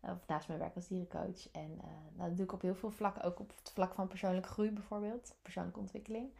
of 0.00 0.26
naast 0.26 0.48
mijn 0.48 0.60
werk 0.60 0.74
als 0.74 0.86
dierencoach. 0.86 1.50
En 1.52 1.76
nou, 2.14 2.28
dat 2.28 2.36
doe 2.36 2.44
ik 2.44 2.52
op 2.52 2.62
heel 2.62 2.74
veel 2.74 2.90
vlakken. 2.90 3.22
Ook 3.22 3.40
op 3.40 3.52
het 3.56 3.70
vlak 3.70 3.94
van 3.94 4.08
persoonlijke 4.08 4.48
groei 4.48 4.70
bijvoorbeeld. 4.70 5.36
Persoonlijke 5.42 5.80
ontwikkeling. 5.80 6.32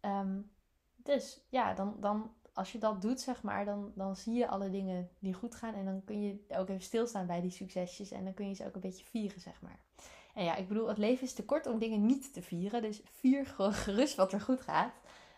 Um, 0.00 0.50
dus 0.96 1.44
ja, 1.48 1.74
dan, 1.74 1.96
dan 2.00 2.30
als 2.54 2.72
je 2.72 2.78
dat 2.78 3.02
doet, 3.02 3.20
zeg 3.20 3.42
maar, 3.42 3.64
dan, 3.64 3.92
dan 3.94 4.16
zie 4.16 4.34
je 4.34 4.48
alle 4.48 4.70
dingen 4.70 5.08
die 5.18 5.34
goed 5.34 5.54
gaan. 5.54 5.74
En 5.74 5.84
dan 5.84 6.04
kun 6.04 6.22
je 6.22 6.44
ook 6.48 6.68
even 6.68 6.82
stilstaan 6.82 7.26
bij 7.26 7.40
die 7.40 7.50
succesjes. 7.50 8.10
En 8.10 8.24
dan 8.24 8.34
kun 8.34 8.48
je 8.48 8.54
ze 8.54 8.66
ook 8.66 8.74
een 8.74 8.80
beetje 8.80 9.04
vieren, 9.04 9.40
zeg 9.40 9.60
maar. 9.60 9.78
En 10.34 10.44
ja, 10.44 10.56
ik 10.56 10.68
bedoel, 10.68 10.88
het 10.88 10.98
leven 10.98 11.24
is 11.24 11.32
te 11.32 11.44
kort 11.44 11.66
om 11.66 11.78
dingen 11.78 12.06
niet 12.06 12.32
te 12.32 12.42
vieren. 12.42 12.82
Dus 12.82 13.00
vier 13.04 13.46
gerust 13.84 14.14
wat 14.14 14.32
er 14.32 14.40
goed 14.40 14.60
gaat. 14.60 14.92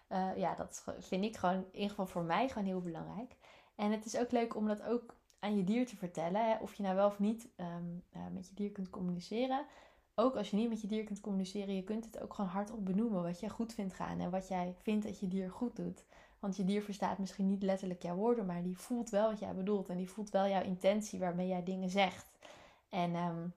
Uh, 0.09 0.37
ja, 0.37 0.55
dat 0.55 0.85
vind 0.99 1.25
ik 1.25 1.37
gewoon, 1.37 1.57
in 1.57 1.67
ieder 1.73 1.89
geval 1.89 2.07
voor 2.07 2.23
mij, 2.23 2.49
gewoon 2.49 2.69
heel 2.69 2.83
belangrijk. 2.83 3.37
En 3.75 3.91
het 3.91 4.05
is 4.05 4.17
ook 4.17 4.31
leuk 4.31 4.57
om 4.57 4.67
dat 4.67 4.83
ook 4.83 5.15
aan 5.39 5.57
je 5.57 5.65
dier 5.65 5.87
te 5.87 5.97
vertellen. 5.97 6.51
Hè? 6.51 6.57
Of 6.61 6.75
je 6.75 6.83
nou 6.83 6.97
wel 6.97 7.07
of 7.07 7.19
niet 7.19 7.49
um, 7.57 8.03
uh, 8.17 8.21
met 8.33 8.49
je 8.49 8.55
dier 8.55 8.71
kunt 8.71 8.91
communiceren. 8.91 9.67
Ook 10.15 10.37
als 10.37 10.51
je 10.51 10.57
niet 10.57 10.69
met 10.69 10.81
je 10.81 10.87
dier 10.87 11.05
kunt 11.05 11.21
communiceren, 11.21 11.75
je 11.75 11.85
kunt 11.85 12.05
het 12.05 12.21
ook 12.21 12.35
gewoon 12.35 12.51
hardop 12.51 12.85
benoemen. 12.85 13.23
Wat 13.23 13.41
jij 13.41 13.49
goed 13.49 13.75
vindt 13.75 13.95
gaan 13.95 14.21
en 14.21 14.31
wat 14.31 14.49
jij 14.49 14.75
vindt 14.83 15.07
dat 15.07 15.21
je 15.21 15.29
dier 15.29 15.51
goed 15.51 15.77
doet. 15.77 16.05
Want 16.39 16.57
je 16.57 16.65
dier 16.65 16.83
verstaat 16.83 17.19
misschien 17.19 17.49
niet 17.49 17.63
letterlijk 17.63 18.03
jouw 18.03 18.15
woorden, 18.17 18.47
maar 18.47 18.63
die 18.63 18.79
voelt 18.79 19.11
wel 19.11 19.31
wat 19.31 19.39
jij 19.39 19.55
bedoelt. 19.55 19.89
En 19.89 19.97
die 19.97 20.11
voelt 20.11 20.31
wel 20.31 20.47
jouw 20.47 20.63
intentie 20.63 21.19
waarmee 21.19 21.49
jij 21.49 21.63
dingen 21.63 21.91
zegt. 21.91 22.27
En 22.89 23.15
um, 23.15 23.55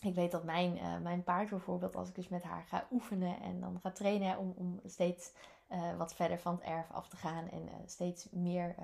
ik 0.00 0.14
weet 0.14 0.30
dat 0.30 0.44
mijn, 0.44 0.76
uh, 0.76 0.98
mijn 0.98 1.22
paard 1.22 1.50
bijvoorbeeld, 1.50 1.96
als 1.96 2.08
ik 2.08 2.14
dus 2.14 2.28
met 2.28 2.42
haar 2.42 2.62
ga 2.62 2.86
oefenen 2.90 3.40
en 3.40 3.60
dan 3.60 3.80
ga 3.80 3.90
trainen 3.90 4.38
om, 4.38 4.54
om 4.56 4.80
steeds 4.84 5.32
uh, 5.70 5.96
wat 5.96 6.14
verder 6.14 6.38
van 6.38 6.54
het 6.54 6.62
erf 6.62 6.90
af 6.90 7.08
te 7.08 7.16
gaan 7.16 7.48
en 7.48 7.62
uh, 7.62 7.72
steeds 7.86 8.28
meer 8.30 8.74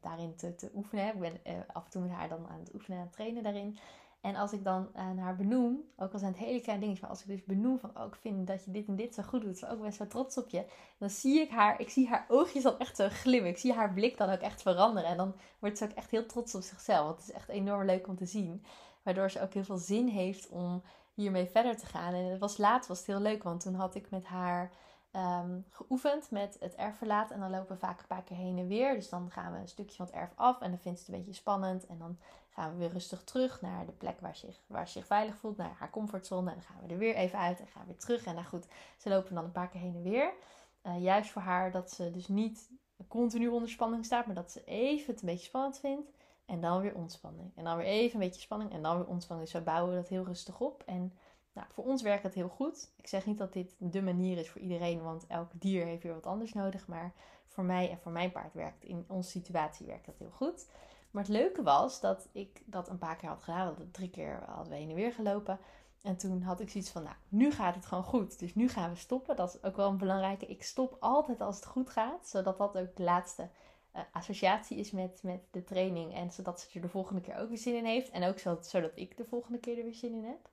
daarin 0.00 0.36
te, 0.36 0.54
te 0.54 0.70
oefenen. 0.74 1.14
Ik 1.14 1.20
ben 1.20 1.66
af 1.72 1.84
en 1.84 1.90
toe 1.90 2.02
met 2.02 2.10
haar 2.10 2.28
dan 2.28 2.48
aan 2.48 2.58
het 2.58 2.74
oefenen 2.74 2.98
en 2.98 3.10
trainen 3.10 3.42
daarin. 3.42 3.78
En 4.26 4.36
als 4.36 4.52
ik 4.52 4.64
dan 4.64 4.88
aan 4.94 5.18
haar 5.18 5.36
benoem, 5.36 5.84
ook 5.96 6.12
al 6.12 6.18
zijn 6.18 6.32
het 6.32 6.40
hele 6.40 6.60
kleine 6.60 6.84
dingen, 6.84 7.00
maar 7.00 7.10
als 7.10 7.20
ik 7.20 7.26
dus 7.26 7.44
benoem 7.44 7.78
van, 7.78 7.90
oh, 7.98 8.06
ik 8.06 8.14
vind 8.14 8.46
dat 8.46 8.64
je 8.64 8.70
dit 8.70 8.86
en 8.86 8.96
dit 8.96 9.14
zo 9.14 9.22
goed 9.22 9.40
doet, 9.40 9.62
ik 9.62 9.70
ook 9.70 9.82
best 9.82 9.98
wel 9.98 10.08
trots 10.08 10.36
op 10.36 10.48
je, 10.48 10.64
dan 10.98 11.10
zie 11.10 11.40
ik 11.40 11.50
haar, 11.50 11.80
ik 11.80 11.90
zie 11.90 12.08
haar 12.08 12.26
oogjes 12.28 12.62
dan 12.62 12.78
echt 12.78 12.96
zo 12.96 13.08
glimmen. 13.08 13.50
Ik 13.50 13.58
zie 13.58 13.72
haar 13.72 13.92
blik 13.92 14.16
dan 14.16 14.30
ook 14.30 14.40
echt 14.40 14.62
veranderen. 14.62 15.10
En 15.10 15.16
dan 15.16 15.34
wordt 15.58 15.78
ze 15.78 15.84
ook 15.84 15.90
echt 15.90 16.10
heel 16.10 16.26
trots 16.26 16.54
op 16.54 16.62
zichzelf. 16.62 17.04
Want 17.06 17.18
het 17.18 17.28
is 17.28 17.34
echt 17.34 17.48
enorm 17.48 17.84
leuk 17.84 18.08
om 18.08 18.16
te 18.16 18.26
zien. 18.26 18.64
Waardoor 19.02 19.30
ze 19.30 19.42
ook 19.42 19.52
heel 19.52 19.64
veel 19.64 19.78
zin 19.78 20.08
heeft 20.08 20.48
om 20.48 20.82
hiermee 21.14 21.46
verder 21.46 21.76
te 21.76 21.86
gaan. 21.86 22.14
En 22.14 22.24
het 22.24 22.40
was 22.40 22.56
laatst 22.56 22.88
was 22.88 22.98
het 22.98 23.06
heel 23.06 23.20
leuk, 23.20 23.42
want 23.42 23.60
toen 23.60 23.74
had 23.74 23.94
ik 23.94 24.10
met 24.10 24.24
haar 24.24 24.70
um, 25.16 25.64
geoefend 25.70 26.30
met 26.30 26.56
het 26.60 26.74
erf 26.74 26.96
verlaten. 26.96 27.34
En 27.34 27.40
dan 27.40 27.50
lopen 27.50 27.74
we 27.74 27.80
vaak 27.80 28.00
een 28.00 28.06
paar 28.06 28.22
keer 28.22 28.36
heen 28.36 28.58
en 28.58 28.66
weer. 28.66 28.94
Dus 28.94 29.08
dan 29.08 29.30
gaan 29.30 29.52
we 29.52 29.58
een 29.58 29.68
stukje 29.68 29.96
van 29.96 30.06
het 30.06 30.14
erf 30.14 30.32
af 30.34 30.60
en 30.60 30.70
dan 30.70 30.78
vindt 30.78 30.98
ze 30.98 31.04
het 31.04 31.14
een 31.14 31.20
beetje 31.20 31.40
spannend. 31.40 31.86
En 31.86 31.98
dan 31.98 32.18
gaan 32.50 32.72
we 32.72 32.78
weer 32.78 32.92
rustig 32.92 33.24
terug 33.24 33.60
naar 33.60 33.86
de 33.86 33.92
plek 33.92 34.20
waar 34.20 34.36
ze 34.36 34.46
zich, 34.46 34.60
waar 34.66 34.88
zich 34.88 35.06
veilig 35.06 35.36
voelt, 35.36 35.56
naar 35.56 35.74
haar 35.78 35.90
comfortzone. 35.90 36.50
En 36.50 36.56
dan 36.56 36.64
gaan 36.64 36.86
we 36.86 36.92
er 36.92 36.98
weer 36.98 37.14
even 37.14 37.38
uit 37.38 37.60
en 37.60 37.66
gaan 37.66 37.82
we 37.82 37.88
weer 37.88 37.98
terug. 37.98 38.24
En 38.24 38.34
nou 38.34 38.46
goed, 38.46 38.66
ze 38.96 39.08
lopen 39.08 39.34
dan 39.34 39.44
een 39.44 39.52
paar 39.52 39.68
keer 39.68 39.80
heen 39.80 39.94
en 39.94 40.02
weer. 40.02 40.32
Uh, 40.82 41.02
juist 41.02 41.30
voor 41.30 41.42
haar 41.42 41.70
dat 41.70 41.90
ze 41.90 42.10
dus 42.10 42.28
niet 42.28 42.70
continu 43.08 43.48
onder 43.48 43.68
spanning 43.68 44.04
staat, 44.04 44.26
maar 44.26 44.34
dat 44.34 44.52
ze 44.52 44.64
even 44.64 45.12
het 45.12 45.22
een 45.22 45.28
beetje 45.28 45.46
spannend 45.46 45.78
vindt. 45.78 46.10
En 46.46 46.60
dan 46.60 46.80
weer 46.80 46.94
ontspanning. 46.94 47.52
En 47.54 47.64
dan 47.64 47.76
weer 47.76 47.86
even 47.86 48.14
een 48.20 48.26
beetje 48.26 48.40
spanning 48.40 48.72
en 48.72 48.82
dan 48.82 48.96
weer 48.96 49.06
ontspanning. 49.06 49.50
Dus 49.50 49.58
we 49.58 49.64
bouwen 49.64 49.94
dat 49.94 50.08
heel 50.08 50.24
rustig 50.24 50.60
op. 50.60 50.82
En 50.86 51.12
nou, 51.56 51.68
voor 51.72 51.84
ons 51.84 52.02
werkt 52.02 52.22
het 52.22 52.34
heel 52.34 52.48
goed. 52.48 52.90
Ik 52.96 53.06
zeg 53.06 53.26
niet 53.26 53.38
dat 53.38 53.52
dit 53.52 53.74
de 53.78 54.02
manier 54.02 54.38
is 54.38 54.48
voor 54.48 54.60
iedereen, 54.60 55.02
want 55.02 55.26
elk 55.26 55.50
dier 55.52 55.84
heeft 55.84 56.02
weer 56.02 56.14
wat 56.14 56.26
anders 56.26 56.52
nodig. 56.52 56.86
Maar 56.86 57.12
voor 57.46 57.64
mij 57.64 57.90
en 57.90 57.98
voor 57.98 58.12
mijn 58.12 58.32
paard 58.32 58.54
werkt 58.54 58.84
in 58.84 59.04
onze 59.08 59.30
situatie 59.30 59.86
werkt 59.86 60.06
dat 60.06 60.18
heel 60.18 60.30
goed. 60.30 60.66
Maar 61.10 61.22
het 61.22 61.32
leuke 61.32 61.62
was 61.62 62.00
dat 62.00 62.28
ik 62.32 62.62
dat 62.64 62.88
een 62.88 62.98
paar 62.98 63.16
keer 63.16 63.28
had 63.28 63.42
gedaan. 63.42 63.74
We 63.74 63.90
drie 63.90 64.10
keer 64.10 64.42
hadden 64.46 64.72
we 64.72 64.78
heen 64.78 64.88
en 64.88 64.94
weer 64.94 65.12
gelopen. 65.12 65.58
En 66.02 66.16
toen 66.16 66.42
had 66.42 66.60
ik 66.60 66.70
zoiets 66.70 66.90
van, 66.90 67.02
nou, 67.02 67.16
nu 67.28 67.52
gaat 67.52 67.74
het 67.74 67.86
gewoon 67.86 68.04
goed. 68.04 68.38
Dus 68.38 68.54
nu 68.54 68.68
gaan 68.68 68.90
we 68.90 68.96
stoppen. 68.96 69.36
Dat 69.36 69.54
is 69.54 69.62
ook 69.62 69.76
wel 69.76 69.90
een 69.90 69.98
belangrijke. 69.98 70.46
Ik 70.46 70.62
stop 70.62 70.96
altijd 71.00 71.40
als 71.40 71.56
het 71.56 71.66
goed 71.66 71.90
gaat. 71.90 72.28
Zodat 72.28 72.58
dat 72.58 72.78
ook 72.78 72.96
de 72.96 73.02
laatste 73.02 73.48
uh, 73.94 74.02
associatie 74.12 74.78
is 74.78 74.90
met, 74.90 75.20
met 75.22 75.40
de 75.50 75.64
training. 75.64 76.14
En 76.14 76.30
zodat 76.30 76.60
ze 76.60 76.68
er 76.74 76.80
de 76.80 76.88
volgende 76.88 77.20
keer 77.20 77.38
ook 77.38 77.48
weer 77.48 77.58
zin 77.58 77.76
in 77.76 77.84
heeft. 77.84 78.10
En 78.10 78.28
ook 78.28 78.38
zodat 78.38 78.92
ik 78.94 79.16
de 79.16 79.24
volgende 79.24 79.58
keer 79.58 79.78
er 79.78 79.84
weer 79.84 79.94
zin 79.94 80.14
in 80.14 80.24
heb. 80.24 80.48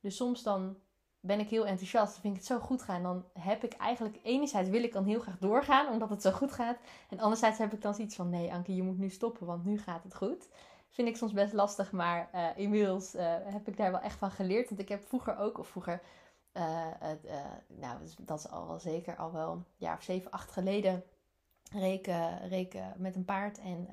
Dus 0.00 0.16
soms 0.16 0.42
dan 0.42 0.76
ben 1.20 1.40
ik 1.40 1.48
heel 1.48 1.66
enthousiast. 1.66 2.18
Vind 2.18 2.34
ik 2.34 2.38
het 2.38 2.48
zo 2.48 2.58
goed 2.58 2.82
gaan. 2.82 3.02
Dan 3.02 3.24
heb 3.38 3.64
ik 3.64 3.72
eigenlijk, 3.72 4.18
enerzijds 4.22 4.68
wil 4.68 4.82
ik 4.82 4.92
dan 4.92 5.04
heel 5.04 5.20
graag 5.20 5.38
doorgaan, 5.38 5.92
omdat 5.92 6.10
het 6.10 6.22
zo 6.22 6.30
goed 6.30 6.52
gaat. 6.52 6.78
En 7.08 7.20
anderzijds 7.20 7.58
heb 7.58 7.72
ik 7.72 7.82
dan 7.82 7.94
zoiets 7.94 8.16
van, 8.16 8.28
nee 8.28 8.52
Anke, 8.52 8.74
je 8.74 8.82
moet 8.82 8.98
nu 8.98 9.10
stoppen, 9.10 9.46
want 9.46 9.64
nu 9.64 9.78
gaat 9.78 10.02
het 10.02 10.14
goed. 10.14 10.48
Vind 10.88 11.08
ik 11.08 11.16
soms 11.16 11.32
best 11.32 11.52
lastig, 11.52 11.92
maar 11.92 12.30
uh, 12.34 12.46
inmiddels 12.56 13.14
uh, 13.14 13.34
heb 13.44 13.68
ik 13.68 13.76
daar 13.76 13.90
wel 13.90 14.00
echt 14.00 14.18
van 14.18 14.30
geleerd. 14.30 14.68
Want 14.68 14.80
ik 14.80 14.88
heb 14.88 15.04
vroeger 15.08 15.36
ook, 15.36 15.58
of 15.58 15.68
vroeger, 15.68 16.02
uh, 16.52 16.86
nou 17.66 17.98
dat 18.18 18.38
is 18.38 18.50
al 18.50 18.66
wel 18.66 18.78
zeker 18.78 19.16
al 19.16 19.32
wel 19.32 19.52
een 19.52 19.64
jaar 19.76 19.96
of 19.96 20.02
zeven, 20.02 20.30
acht 20.30 20.50
geleden, 20.50 21.04
reken, 21.72 22.48
reken 22.48 22.94
met 22.96 23.16
een 23.16 23.24
paard. 23.24 23.58
En 23.58 23.88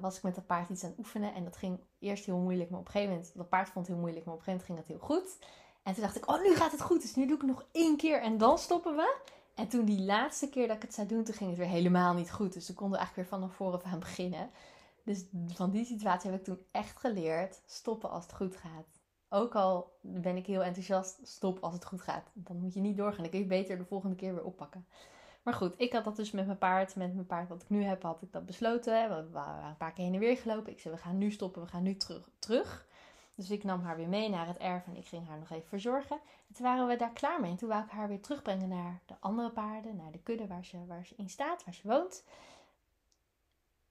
was 0.00 0.16
ik 0.16 0.22
met 0.22 0.34
dat 0.34 0.46
paard 0.46 0.68
iets 0.68 0.84
aan 0.84 0.90
het 0.90 0.98
oefenen. 0.98 1.34
En 1.34 1.44
dat 1.44 1.56
ging 1.56 1.80
eerst 1.98 2.24
heel 2.24 2.38
moeilijk, 2.38 2.70
maar 2.70 2.80
op 2.80 2.86
een 2.86 2.92
gegeven 2.92 3.14
moment, 3.14 3.36
dat 3.36 3.48
paard 3.48 3.68
vond 3.68 3.86
het 3.86 3.94
heel 3.94 4.04
moeilijk, 4.04 4.24
maar 4.26 4.34
op 4.34 4.40
een 4.40 4.46
gegeven 4.46 4.66
moment 4.74 4.86
ging 4.88 4.98
dat 5.00 5.08
heel 5.08 5.18
goed. 5.18 5.38
En 5.82 5.92
toen 5.92 6.02
dacht 6.02 6.16
ik, 6.16 6.28
oh, 6.28 6.42
nu 6.42 6.54
gaat 6.54 6.72
het 6.72 6.80
goed. 6.80 7.02
Dus 7.02 7.14
nu 7.14 7.26
doe 7.26 7.36
ik 7.36 7.42
nog 7.42 7.64
één 7.72 7.96
keer 7.96 8.20
en 8.20 8.38
dan 8.38 8.58
stoppen 8.58 8.96
we. 8.96 9.16
En 9.54 9.68
toen 9.68 9.84
die 9.84 10.00
laatste 10.00 10.48
keer 10.48 10.66
dat 10.66 10.76
ik 10.76 10.82
het 10.82 10.94
zou 10.94 11.08
doen, 11.08 11.24
toen 11.24 11.34
ging 11.34 11.50
het 11.50 11.58
weer 11.58 11.68
helemaal 11.68 12.14
niet 12.14 12.32
goed. 12.32 12.52
Dus 12.52 12.66
toen 12.66 12.74
konden 12.74 12.98
we 12.98 13.04
eigenlijk 13.04 13.28
weer 13.30 13.40
vanaf 13.40 13.56
voren 13.56 13.84
aan 13.84 13.98
beginnen. 13.98 14.50
Dus 15.04 15.24
van 15.46 15.70
die 15.70 15.84
situatie 15.84 16.30
heb 16.30 16.38
ik 16.38 16.44
toen 16.44 16.66
echt 16.70 16.98
geleerd, 16.98 17.60
stoppen 17.66 18.10
als 18.10 18.22
het 18.22 18.34
goed 18.34 18.56
gaat. 18.56 19.00
Ook 19.28 19.54
al 19.54 19.98
ben 20.00 20.36
ik 20.36 20.46
heel 20.46 20.62
enthousiast, 20.62 21.18
stop 21.22 21.58
als 21.60 21.74
het 21.74 21.84
goed 21.84 22.02
gaat. 22.02 22.30
Dan 22.32 22.58
moet 22.58 22.74
je 22.74 22.80
niet 22.80 22.96
doorgaan. 22.96 23.22
Dan 23.22 23.30
kun 23.30 23.38
je 23.38 23.46
beter 23.46 23.78
de 23.78 23.84
volgende 23.84 24.16
keer 24.16 24.34
weer 24.34 24.44
oppakken. 24.44 24.86
Maar 25.42 25.54
goed, 25.54 25.74
ik 25.76 25.92
had 25.92 26.04
dat 26.04 26.16
dus 26.16 26.30
met 26.30 26.46
mijn 26.46 26.58
paard. 26.58 26.96
Met 26.96 27.14
mijn 27.14 27.26
paard 27.26 27.48
wat 27.48 27.62
ik 27.62 27.68
nu 27.68 27.82
heb, 27.82 28.02
had 28.02 28.22
ik 28.22 28.32
dat 28.32 28.46
besloten. 28.46 29.08
We 29.08 29.30
waren 29.30 29.68
een 29.68 29.76
paar 29.76 29.92
keer 29.92 30.04
heen 30.04 30.14
en 30.14 30.20
weer 30.20 30.36
gelopen. 30.36 30.72
Ik 30.72 30.80
zei, 30.80 30.94
we 30.94 31.00
gaan 31.00 31.18
nu 31.18 31.30
stoppen, 31.30 31.62
we 31.62 31.68
gaan 31.68 31.82
nu 31.82 31.96
terug. 31.96 32.28
terug. 32.38 32.86
Dus 33.34 33.50
ik 33.50 33.64
nam 33.64 33.80
haar 33.80 33.96
weer 33.96 34.08
mee 34.08 34.28
naar 34.28 34.46
het 34.46 34.56
erf 34.56 34.86
en 34.86 34.96
ik 34.96 35.06
ging 35.06 35.28
haar 35.28 35.38
nog 35.38 35.50
even 35.50 35.68
verzorgen. 35.68 36.16
En 36.48 36.54
toen 36.54 36.64
waren 36.64 36.86
we 36.86 36.96
daar 36.96 37.12
klaar 37.12 37.40
mee. 37.40 37.50
En 37.50 37.56
toen 37.56 37.68
wou 37.68 37.82
ik 37.82 37.90
haar 37.90 38.08
weer 38.08 38.20
terugbrengen 38.20 38.68
naar 38.68 39.00
de 39.06 39.14
andere 39.20 39.50
paarden, 39.50 39.96
naar 39.96 40.12
de 40.12 40.18
kudde 40.18 40.46
waar 40.46 40.64
ze, 40.64 40.86
waar 40.86 41.06
ze 41.06 41.14
in 41.16 41.30
staat, 41.30 41.64
waar 41.64 41.74
ze 41.74 41.88
woont. 41.88 42.24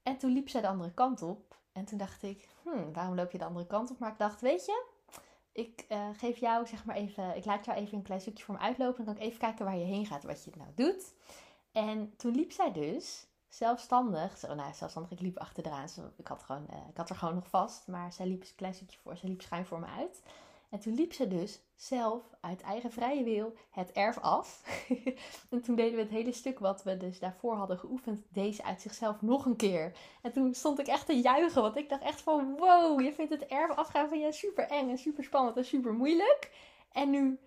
En 0.04 0.18
toen 0.18 0.32
liep 0.32 0.50
zij 0.50 0.62
de 0.62 0.68
andere 0.68 0.92
kant 0.92 1.22
op. 1.22 1.56
En 1.72 1.86
toen 1.86 1.98
dacht 1.98 2.24
ik, 2.24 2.48
hmm, 2.64 2.94
waarom 2.94 3.16
loop 3.16 3.32
je 3.32 3.38
de 3.38 3.46
andere 3.46 3.68
kant 3.68 3.92
op? 3.92 4.00
Maar 4.00 4.12
ik 4.12 4.18
dacht, 4.18 4.42
weet 4.42 4.66
je, 4.66 4.86
ik 5.52 5.86
uh, 5.90 6.08
geef 6.18 6.38
jou 6.38 6.68
zeg 6.68 6.86
maar 6.86 6.96
even, 6.96 7.36
ik 7.36 7.46
laat 7.46 7.66
jou 7.66 7.78
even 7.78 7.98
een 7.98 8.04
klein 8.04 8.22
stukje 8.22 8.44
voor 8.44 8.56
me 8.56 8.62
uitlopen. 8.62 9.06
Dan 9.06 9.14
kan 9.14 9.24
ik 9.24 9.30
even 9.30 9.40
kijken 9.40 9.66
waar 9.66 9.78
je 9.78 9.86
heen 9.86 10.06
gaat, 10.06 10.24
wat 10.24 10.44
je 10.44 10.52
nou 10.58 10.70
doet. 10.76 11.14
En 11.72 12.14
toen 12.18 12.36
liep 12.36 12.52
zij 12.52 12.72
dus 12.72 13.28
zelfstandig. 13.48 14.38
Zo, 14.38 14.54
nou, 14.54 14.74
zelfstandig, 14.74 15.12
ik 15.12 15.20
liep 15.20 15.38
achteraan. 15.38 15.88
Ik 16.18 16.28
had, 16.28 16.44
gewoon, 16.44 16.68
uh, 16.70 16.78
ik 16.90 16.98
had 16.98 17.10
er 17.10 17.16
gewoon 17.16 17.36
nog 17.36 17.48
vast. 17.48 17.88
Maar 17.88 18.14
zij 18.14 18.28
liep 18.28 18.42
een 18.42 18.56
klein 18.56 18.74
stukje 18.74 18.98
voor. 18.98 19.18
Zij 19.18 19.30
liep 19.30 19.42
schuin 19.42 19.66
voor 19.66 19.80
me 19.80 19.86
uit. 19.86 20.22
En 20.72 20.80
toen 20.80 20.96
liep 20.96 21.14
ze 21.14 21.28
dus 21.28 21.60
zelf 21.76 22.24
uit 22.40 22.62
eigen 22.62 22.92
vrije 22.92 23.24
wil 23.24 23.54
het 23.70 23.92
erf 23.92 24.20
af. 24.20 24.64
en 25.50 25.62
toen 25.62 25.76
deden 25.76 25.96
we 25.96 26.02
het 26.02 26.12
hele 26.12 26.32
stuk 26.32 26.60
wat 26.60 26.84
we 26.84 26.98
dus 26.98 27.20
daarvoor 27.20 27.56
hadden 27.56 27.78
geoefend, 27.80 28.22
deze 28.30 28.64
uit 28.64 28.82
zichzelf 28.82 29.22
nog 29.22 29.46
een 29.46 29.56
keer. 29.56 29.92
En 30.22 30.32
toen 30.32 30.54
stond 30.54 30.80
ik 30.80 30.88
echt 30.88 31.06
te 31.06 31.20
juichen, 31.20 31.62
want 31.62 31.76
ik 31.76 31.90
dacht 31.90 32.04
echt 32.04 32.22
van 32.22 32.58
wow, 32.58 33.02
je 33.02 33.14
vindt 33.14 33.32
het 33.32 33.46
erf 33.46 33.76
afgaan 33.76 34.10
van 34.10 34.20
je 34.20 34.32
super 34.32 34.68
eng 34.68 34.90
en 34.90 34.98
super 34.98 35.24
spannend 35.24 35.58
en 35.58 35.66
super 35.66 35.94
moeilijk. 35.94 36.52
En 36.92 37.10
nu 37.10 37.40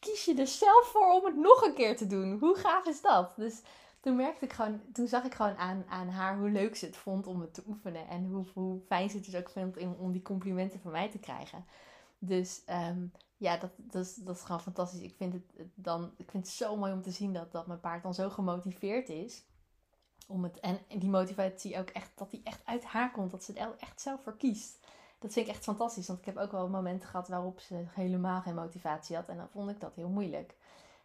kies 0.00 0.24
je 0.24 0.34
er 0.34 0.46
zelf 0.46 0.86
voor 0.86 1.12
om 1.12 1.24
het 1.24 1.36
nog 1.36 1.62
een 1.62 1.74
keer 1.74 1.96
te 1.96 2.06
doen. 2.06 2.38
Hoe 2.38 2.56
gaaf 2.56 2.86
is 2.86 3.00
dat? 3.00 3.32
Dus 3.36 3.60
toen 4.00 4.16
merkte 4.16 4.44
ik 4.44 4.52
gewoon, 4.52 4.80
toen 4.92 5.08
zag 5.08 5.24
ik 5.24 5.34
gewoon 5.34 5.56
aan, 5.56 5.84
aan 5.88 6.08
haar 6.08 6.38
hoe 6.38 6.50
leuk 6.50 6.76
ze 6.76 6.86
het 6.86 6.96
vond 6.96 7.26
om 7.26 7.40
het 7.40 7.54
te 7.54 7.62
oefenen. 7.66 8.08
En 8.08 8.24
hoe, 8.24 8.44
hoe 8.54 8.80
fijn 8.86 9.10
ze 9.10 9.16
het 9.16 9.24
dus 9.24 9.36
ook 9.36 9.50
vindt 9.50 9.78
om, 9.78 9.96
om 9.98 10.12
die 10.12 10.22
complimenten 10.22 10.80
van 10.80 10.90
mij 10.90 11.10
te 11.10 11.18
krijgen. 11.18 11.64
Dus 12.18 12.62
ehm, 12.66 13.06
ja, 13.36 13.56
dat, 13.56 13.70
dat, 13.76 14.04
is, 14.04 14.14
dat 14.14 14.36
is 14.36 14.42
gewoon 14.42 14.60
fantastisch. 14.60 15.00
Ik 15.00 15.14
vind 15.16 15.32
het, 15.32 15.42
dan, 15.74 16.12
ik 16.16 16.30
vind 16.30 16.46
het 16.46 16.54
zo 16.54 16.76
mooi 16.76 16.92
om 16.92 17.02
te 17.02 17.10
zien 17.10 17.32
dat, 17.32 17.52
dat 17.52 17.66
mijn 17.66 17.80
paard 17.80 18.02
dan 18.02 18.14
zo 18.14 18.30
gemotiveerd 18.30 19.08
is. 19.08 19.44
Om 20.28 20.44
het, 20.44 20.60
en 20.60 20.78
die 20.98 21.10
motivatie 21.10 21.78
ook 21.78 21.88
echt, 21.88 22.10
dat 22.14 22.30
die 22.30 22.40
echt 22.44 22.60
uit 22.64 22.84
haar 22.84 23.10
komt. 23.10 23.30
Dat 23.30 23.44
ze 23.44 23.52
het 23.52 23.76
echt 23.76 24.00
zelf 24.00 24.22
voor 24.22 24.36
kiest. 24.36 24.79
Dat 25.20 25.32
vind 25.32 25.46
ik 25.46 25.52
echt 25.54 25.64
fantastisch. 25.64 26.06
Want 26.06 26.18
ik 26.18 26.24
heb 26.24 26.36
ook 26.36 26.52
wel 26.52 26.68
momenten 26.68 27.08
gehad 27.08 27.28
waarop 27.28 27.60
ze 27.60 27.84
helemaal 27.88 28.40
geen 28.40 28.54
motivatie 28.54 29.16
had. 29.16 29.28
En 29.28 29.36
dan 29.36 29.48
vond 29.48 29.70
ik 29.70 29.80
dat 29.80 29.94
heel 29.94 30.08
moeilijk. 30.08 30.56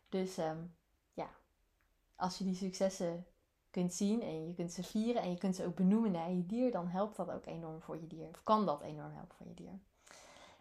Dus 0.10 0.38
um, 0.38 0.75
ja, 1.13 1.30
als 2.15 2.38
je 2.38 2.43
die 2.43 2.56
successen 2.56 3.25
kunt 3.69 3.93
zien 3.93 4.21
en 4.21 4.47
je 4.47 4.54
kunt 4.54 4.71
ze 4.71 4.84
vieren 4.84 5.21
en 5.21 5.30
je 5.30 5.38
kunt 5.38 5.56
ze 5.56 5.65
ook 5.65 5.75
benoemen 5.75 6.12
naar 6.12 6.32
je 6.32 6.45
dier, 6.45 6.71
dan 6.71 6.88
helpt 6.88 7.15
dat 7.15 7.32
ook 7.32 7.45
enorm 7.45 7.82
voor 7.82 7.97
je 8.01 8.08
dier. 8.08 8.28
Of 8.28 8.43
kan 8.43 8.65
dat 8.65 8.82
enorm 8.82 9.12
helpen 9.13 9.36
voor 9.38 9.47
je 9.47 9.54
dier. 9.54 9.80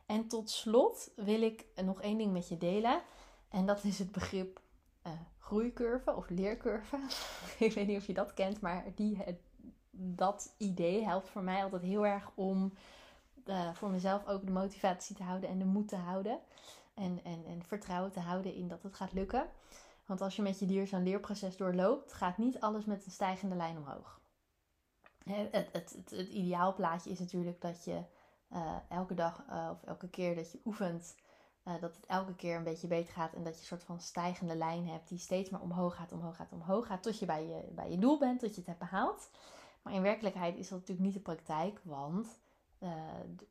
En 0.06 0.28
tot 0.28 0.50
slot 0.50 1.10
wil 1.16 1.42
ik 1.42 1.66
nog 1.84 2.00
één 2.00 2.18
ding 2.18 2.32
met 2.32 2.48
je 2.48 2.58
delen. 2.58 3.02
En 3.48 3.66
dat 3.66 3.84
is 3.84 3.98
het 3.98 4.12
begrip 4.12 4.60
uh, 5.06 5.12
groeicurve 5.38 6.14
of 6.14 6.28
leercurve. 6.28 6.98
ik 7.58 7.72
weet 7.72 7.86
niet 7.86 7.98
of 7.98 8.06
je 8.06 8.14
dat 8.14 8.34
kent, 8.34 8.60
maar 8.60 8.84
die, 8.94 9.18
dat 9.90 10.54
idee 10.58 11.04
helpt 11.04 11.28
voor 11.28 11.42
mij 11.42 11.62
altijd 11.62 11.82
heel 11.82 12.06
erg 12.06 12.30
om 12.34 12.72
uh, 13.46 13.74
voor 13.74 13.90
mezelf 13.90 14.26
ook 14.26 14.44
de 14.44 14.52
motivatie 14.52 15.16
te 15.16 15.22
houden 15.22 15.48
en 15.48 15.58
de 15.58 15.64
moed 15.64 15.88
te 15.88 15.96
houden. 15.96 16.38
En, 16.94 17.20
en, 17.24 17.44
en 17.46 17.62
vertrouwen 17.62 18.12
te 18.12 18.20
houden 18.20 18.54
in 18.54 18.68
dat 18.68 18.82
het 18.82 18.94
gaat 18.94 19.12
lukken. 19.12 19.46
Want 20.06 20.20
als 20.20 20.36
je 20.36 20.42
met 20.42 20.58
je 20.58 20.66
dier 20.66 20.86
zo'n 20.86 21.02
leerproces 21.02 21.56
doorloopt, 21.56 22.12
gaat 22.12 22.38
niet 22.38 22.60
alles 22.60 22.84
met 22.84 23.04
een 23.04 23.10
stijgende 23.10 23.54
lijn 23.54 23.76
omhoog. 23.76 24.20
Het, 25.24 25.52
het, 25.52 25.68
het, 25.72 26.10
het 26.10 26.28
ideaalplaatje 26.28 27.10
is 27.10 27.18
natuurlijk 27.18 27.60
dat 27.60 27.84
je 27.84 28.02
uh, 28.52 28.76
elke 28.88 29.14
dag 29.14 29.44
uh, 29.50 29.68
of 29.72 29.82
elke 29.82 30.08
keer 30.08 30.34
dat 30.34 30.52
je 30.52 30.60
oefent, 30.64 31.14
dat 31.62 31.94
het 31.94 32.06
elke 32.06 32.34
keer 32.34 32.56
een 32.56 32.64
beetje 32.64 32.86
beter 32.86 33.12
gaat 33.12 33.32
en 33.32 33.44
dat 33.44 33.54
je 33.54 33.60
een 33.60 33.66
soort 33.66 33.84
van 33.84 34.00
stijgende 34.00 34.56
lijn 34.56 34.88
hebt 34.88 35.08
die 35.08 35.18
steeds 35.18 35.50
maar 35.50 35.60
omhoog 35.60 35.96
gaat, 35.96 36.12
omhoog 36.12 36.36
gaat, 36.36 36.52
omhoog 36.52 36.86
gaat, 36.86 37.02
tot 37.02 37.18
je 37.18 37.26
bij 37.26 37.46
je, 37.46 37.68
bij 37.70 37.90
je 37.90 37.98
doel 37.98 38.18
bent, 38.18 38.40
tot 38.40 38.50
je 38.50 38.56
het 38.56 38.66
hebt 38.66 38.78
behaald. 38.78 39.30
Maar 39.82 39.92
in 39.92 40.02
werkelijkheid 40.02 40.56
is 40.56 40.68
dat 40.68 40.78
natuurlijk 40.78 41.06
niet 41.06 41.14
de 41.14 41.20
praktijk, 41.20 41.80
want 41.82 42.28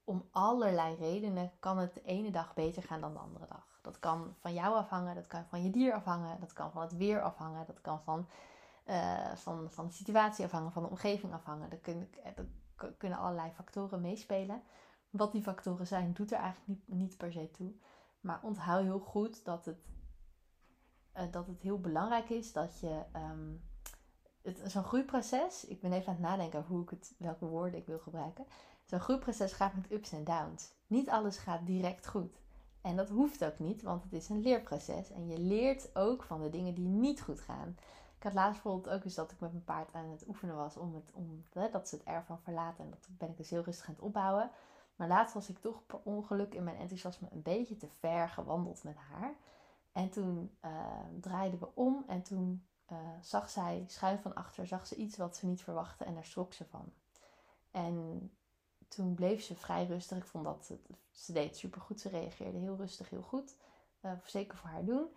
om 0.04 0.28
allerlei 0.32 0.96
redenen 0.96 1.52
kan 1.60 1.78
het 1.78 1.94
de 1.94 2.04
ene 2.04 2.32
dag 2.32 2.54
beter 2.54 2.84
gaan 2.84 3.02
dan 3.02 3.14
de 3.14 3.20
andere 3.20 3.46
dag. 3.48 3.80
Dat 3.82 4.00
kan 4.00 4.36
van 4.40 4.54
jou 4.54 4.76
afhangen, 4.76 5.16
dat 5.16 5.28
kan 5.28 5.46
van 5.46 5.64
je 5.64 5.70
dier 5.70 5.94
afhangen, 5.94 6.40
dat 6.40 6.54
kan 6.54 6.72
van 6.72 6.82
het 6.82 6.98
weer 6.98 7.22
afhangen, 7.22 7.66
dat 7.66 7.82
kan 7.82 8.02
van, 8.04 8.28
van, 9.36 9.72
van 9.72 9.88
de 9.88 9.94
situatie 9.94 10.46
afhangen, 10.46 10.72
van 10.72 10.84
de 10.84 10.90
omgeving 10.90 11.34
afhangen. 11.34 11.70
Dat, 11.70 11.96
dat 12.36 12.46
kunnen 12.98 13.18
allerlei 13.20 13.52
factoren 13.52 14.02
meespelen. 14.02 14.62
Wat 15.10 15.32
die 15.32 15.42
factoren 15.42 15.88
zijn, 15.88 16.14
doet 16.14 16.32
er 16.32 16.38
eigenlijk 16.38 16.68
niet, 16.68 16.88
niet 16.88 17.18
per 17.18 17.32
se 17.32 17.52
toe. 17.52 17.74
Maar 18.20 18.40
onthoud 18.44 18.84
heel 18.84 19.00
goed 19.00 19.46
dat 19.46 19.66
het, 19.66 19.86
dat 21.32 21.48
het 21.48 21.62
heel 21.62 21.80
belangrijk 21.80 22.30
is 22.30 22.54
dat 22.54 22.80
je 22.80 23.04
um, 23.16 23.64
zo'n 24.66 24.84
groeiproces. 24.84 25.66
Ik 25.66 25.82
ben 25.82 25.94
even 25.94 26.08
aan 26.08 26.14
het 26.14 26.24
nadenken 26.24 26.60
over 26.60 26.72
hoe 26.72 26.84
ik 26.84 26.90
het, 26.90 27.16
welke 27.18 27.46
woorden 27.46 27.80
ik 27.80 27.86
wil 27.86 28.00
gebruiken. 28.00 28.46
Zo'n 28.94 29.02
groeiproces 29.02 29.54
gaat 29.54 29.74
met 29.74 29.92
ups 29.92 30.12
en 30.12 30.24
downs. 30.24 30.74
Niet 30.88 31.10
alles 31.10 31.38
gaat 31.38 31.66
direct 31.66 32.08
goed. 32.08 32.42
En 32.82 32.96
dat 32.96 33.10
hoeft 33.10 33.46
ook 33.46 33.60
niet, 33.60 33.82
want 33.82 34.04
het 34.04 34.14
is 34.14 34.30
een 34.30 34.42
leerproces. 34.42 35.12
En 35.12 35.28
je 35.28 35.40
leert 35.40 35.96
ook 35.96 36.24
van 36.24 36.42
de 36.42 36.50
dingen 36.50 36.74
die 36.74 36.88
niet 36.88 37.22
goed 37.22 37.40
gaan. 37.40 37.78
Ik 38.18 38.24
had 38.24 38.34
laatst 38.34 38.62
bijvoorbeeld 38.62 38.96
ook 38.96 39.04
eens 39.04 39.16
dat 39.16 39.32
ik 39.32 39.40
met 39.40 39.52
mijn 39.52 39.64
paard 39.64 39.94
aan 39.94 40.10
het 40.10 40.28
oefenen 40.28 40.56
was 40.56 40.78
om, 40.78 40.96
het, 40.96 41.12
om 41.14 41.44
hè, 41.54 41.70
dat 41.70 41.88
ze 41.88 41.96
het 41.96 42.06
ervan 42.06 42.40
verlaten. 42.40 42.84
En 42.84 42.90
dat 42.90 43.08
ben 43.18 43.30
ik 43.30 43.38
dus 43.38 43.50
heel 43.50 43.64
rustig 43.64 43.88
aan 43.88 43.94
het 43.94 44.04
opbouwen. 44.04 44.50
Maar 44.96 45.08
laatst 45.08 45.34
was 45.34 45.50
ik 45.50 45.58
toch 45.58 45.86
per 45.86 46.00
ongeluk 46.04 46.54
in 46.54 46.64
mijn 46.64 46.78
enthousiasme 46.78 47.28
een 47.32 47.42
beetje 47.42 47.78
te 47.78 47.88
ver 48.00 48.30
gewandeld 48.30 48.84
met 48.84 48.96
haar. 48.96 49.34
En 49.92 50.10
toen 50.10 50.58
uh, 50.66 50.72
draaiden 51.20 51.60
we 51.60 51.68
om 51.74 52.04
en 52.08 52.22
toen 52.22 52.66
uh, 52.92 52.98
zag 53.22 53.50
zij 53.50 53.84
schuin 53.88 54.20
van 54.20 54.34
achter, 54.34 54.68
zag 54.68 54.88
ze 54.88 54.96
iets 54.96 55.18
wat 55.18 55.36
ze 55.36 55.46
niet 55.46 55.64
verwachtte 55.64 56.04
en 56.04 56.14
daar 56.14 56.26
schrok 56.26 56.54
ze 56.54 56.66
van. 56.66 56.94
En 57.72 58.30
toen 58.96 59.14
bleef 59.14 59.44
ze 59.44 59.56
vrij 59.56 59.86
rustig. 59.86 60.18
Ik 60.18 60.26
vond 60.26 60.44
dat 60.44 60.72
ze 61.12 61.34
deed 61.34 61.58
super 61.58 61.82
goed. 61.82 62.00
Ze 62.00 62.10
reageerde 62.10 62.58
heel 62.58 62.76
rustig, 62.76 63.10
heel 63.10 63.22
goed. 63.22 63.56
Uh, 64.02 64.12
zeker 64.26 64.58
voor 64.58 64.70
haar 64.70 64.86
doen. 64.86 65.08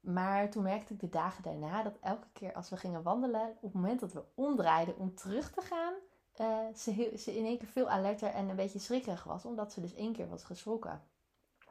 Maar 0.00 0.50
toen 0.50 0.62
merkte 0.62 0.92
ik 0.92 1.00
de 1.00 1.08
dagen 1.08 1.42
daarna 1.42 1.82
dat 1.82 1.98
elke 2.00 2.26
keer 2.32 2.52
als 2.52 2.68
we 2.70 2.76
gingen 2.76 3.02
wandelen, 3.02 3.48
op 3.48 3.62
het 3.62 3.72
moment 3.72 4.00
dat 4.00 4.12
we 4.12 4.24
omdraaiden 4.34 4.98
om 4.98 5.14
terug 5.14 5.50
te 5.52 5.60
gaan, 5.60 5.94
uh, 6.40 6.74
ze, 6.76 7.12
ze 7.18 7.36
in 7.36 7.44
één 7.44 7.58
keer 7.58 7.68
veel 7.68 7.88
alerter 7.88 8.28
en 8.28 8.48
een 8.48 8.56
beetje 8.56 8.78
schrikkerig 8.78 9.24
was, 9.24 9.44
omdat 9.44 9.72
ze 9.72 9.80
dus 9.80 9.94
één 9.94 10.12
keer 10.12 10.28
was 10.28 10.44
geschrokken. 10.44 11.02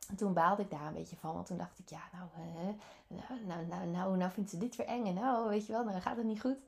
En 0.09 0.15
toen 0.15 0.33
baalde 0.33 0.61
ik 0.61 0.69
daar 0.69 0.87
een 0.87 0.93
beetje 0.93 1.15
van, 1.15 1.33
want 1.33 1.45
toen 1.45 1.57
dacht 1.57 1.79
ik, 1.79 1.89
ja, 1.89 2.01
nou, 2.11 2.29
nou, 3.07 3.45
nou, 3.45 3.65
nou, 3.65 3.87
nou, 3.87 4.17
nou 4.17 4.31
vindt 4.31 4.49
ze 4.49 4.57
dit 4.57 4.75
weer 4.75 4.87
eng 4.87 5.05
en 5.05 5.13
nou, 5.13 5.49
weet 5.49 5.65
je 5.65 5.71
wel, 5.71 5.83
dan 5.83 6.01
gaat 6.01 6.17
het 6.17 6.25
niet 6.25 6.41
goed. 6.41 6.63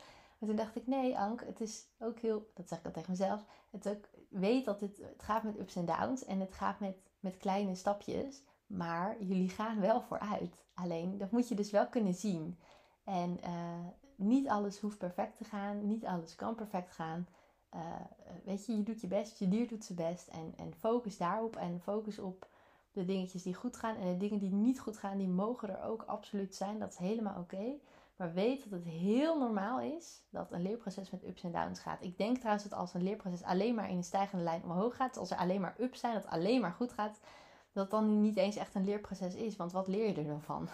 Maar 0.46 0.56
toen 0.56 0.66
dacht 0.66 0.76
ik, 0.76 0.88
nee, 0.88 1.18
Ank, 1.18 1.44
het 1.46 1.62
is 1.62 1.88
ook 2.00 2.20
heel, 2.20 2.52
dat 2.54 2.68
zeg 2.68 2.80
ik 2.80 2.86
al 2.86 2.92
tegen 2.92 3.12
mezelf, 3.12 3.46
het 3.72 3.90
ook, 3.90 4.10
weet 4.30 4.66
dat 4.66 4.82
het, 4.82 4.98
het 4.98 5.24
gaat 5.24 5.44
met 5.44 5.60
ups 5.60 5.76
en 5.76 5.86
downs 5.86 6.26
en 6.26 6.40
het 6.40 6.54
gaat 6.54 6.80
met, 6.80 6.98
met 7.20 7.38
kleine 7.38 7.76
stapjes, 7.76 8.44
maar 8.68 9.24
jullie 9.24 9.50
gaan 9.50 9.80
wel 9.80 10.02
vooruit. 10.02 10.66
Alleen, 10.74 11.18
dat 11.18 11.32
moet 11.32 11.48
je 11.48 11.56
dus 11.56 11.72
wel 11.72 11.88
kunnen 11.88 12.14
zien. 12.14 12.60
En 13.04 13.40
uh, 13.44 13.88
niet 14.16 14.48
alles 14.48 14.80
hoeft 14.80 14.98
perfect 14.98 15.38
te 15.38 15.44
gaan, 15.44 15.88
niet 15.88 16.06
alles 16.06 16.36
kan 16.36 16.56
perfect 16.56 16.92
gaan. 16.92 17.28
Uh, 17.76 17.82
weet 18.44 18.66
je, 18.66 18.78
je 18.78 18.84
doet 18.84 19.02
je 19.02 19.08
best, 19.08 19.40
je 19.40 19.48
dier 19.48 19.68
doet 19.68 19.86
zijn 19.86 19.98
best. 19.98 20.28
En, 20.28 20.54
en 20.58 20.74
focus 20.74 21.18
daarop 21.18 21.56
en 21.56 21.82
focus 21.82 22.20
op 22.20 22.50
de 22.92 23.06
dingetjes 23.06 23.44
die 23.44 23.56
goed 23.56 23.78
gaan. 23.78 23.96
En 23.96 24.12
de 24.12 24.18
dingen 24.18 24.40
die 24.40 24.52
niet 24.52 24.80
goed 24.80 24.98
gaan, 24.98 25.18
die 25.18 25.28
mogen 25.28 25.70
er 25.70 25.84
ook 25.84 26.04
absoluut 26.04 26.56
zijn. 26.56 26.80
Dat 26.80 26.92
is 26.92 26.98
helemaal 26.98 27.40
oké. 27.40 27.80
Maar 28.16 28.34
weet 28.34 28.64
dat 28.64 28.72
het 28.72 28.88
heel 28.88 29.40
normaal 29.40 29.80
is 29.80 30.24
dat 30.30 30.52
een 30.52 30.62
leerproces 30.62 31.10
met 31.10 31.24
ups 31.24 31.44
en 31.44 31.52
downs 31.52 31.80
gaat. 31.80 32.04
Ik 32.04 32.18
denk 32.18 32.38
trouwens 32.38 32.64
dat 32.64 32.80
als 32.80 32.94
een 32.94 33.04
leerproces 33.04 33.44
alleen 33.44 33.76
maar 33.76 33.90
in 33.90 33.98
een 33.98 34.04
stijgende 34.04 34.44
lijn 34.44 34.64
omhoog 34.64 34.96
gaat, 34.96 35.18
als 35.18 35.32
er 35.32 35.38
alleen 35.38 35.62
maar 35.62 35.76
ups 35.80 36.00
zijn, 36.00 36.14
dat 36.14 36.24
het 36.24 36.32
alleen 36.32 36.62
maar 36.62 36.72
goed 36.72 36.92
gaat, 36.92 37.20
dat 37.72 37.92
dan 37.92 38.22
niet 38.22 38.38
eens 38.38 38.56
echt 38.56 38.76
een 38.76 38.86
leerproces 38.86 39.36
is. 39.36 39.56
Want 39.56 39.72
wat 39.72 39.88
leer 39.88 40.08
je 40.08 40.14
er 40.14 40.28
dan 40.28 40.42
van? 40.42 40.70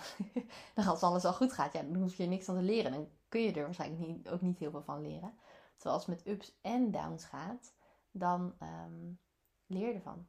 dan 0.73 0.87
als 0.93 1.03
alles 1.03 1.25
al 1.25 1.33
goed 1.33 1.53
gaat, 1.53 1.73
ja, 1.73 1.81
dan 1.81 2.01
hoef 2.01 2.15
je 2.15 2.25
niks 2.25 2.49
aan 2.49 2.55
te 2.55 2.61
leren. 2.61 2.91
Dan 2.91 3.09
kun 3.29 3.41
je 3.41 3.53
er 3.53 3.63
waarschijnlijk 3.63 4.07
niet, 4.07 4.29
ook 4.29 4.41
niet 4.41 4.59
heel 4.59 4.71
veel 4.71 4.83
van 4.83 5.01
leren. 5.01 5.33
Terwijl 5.75 5.95
als 5.95 6.05
het 6.05 6.15
met 6.15 6.33
ups 6.33 6.59
en 6.61 6.91
downs 6.91 7.25
gaat, 7.25 7.73
dan 8.11 8.55
um, 8.59 9.19
leer 9.65 9.87
je 9.87 9.93
ervan. 9.93 10.27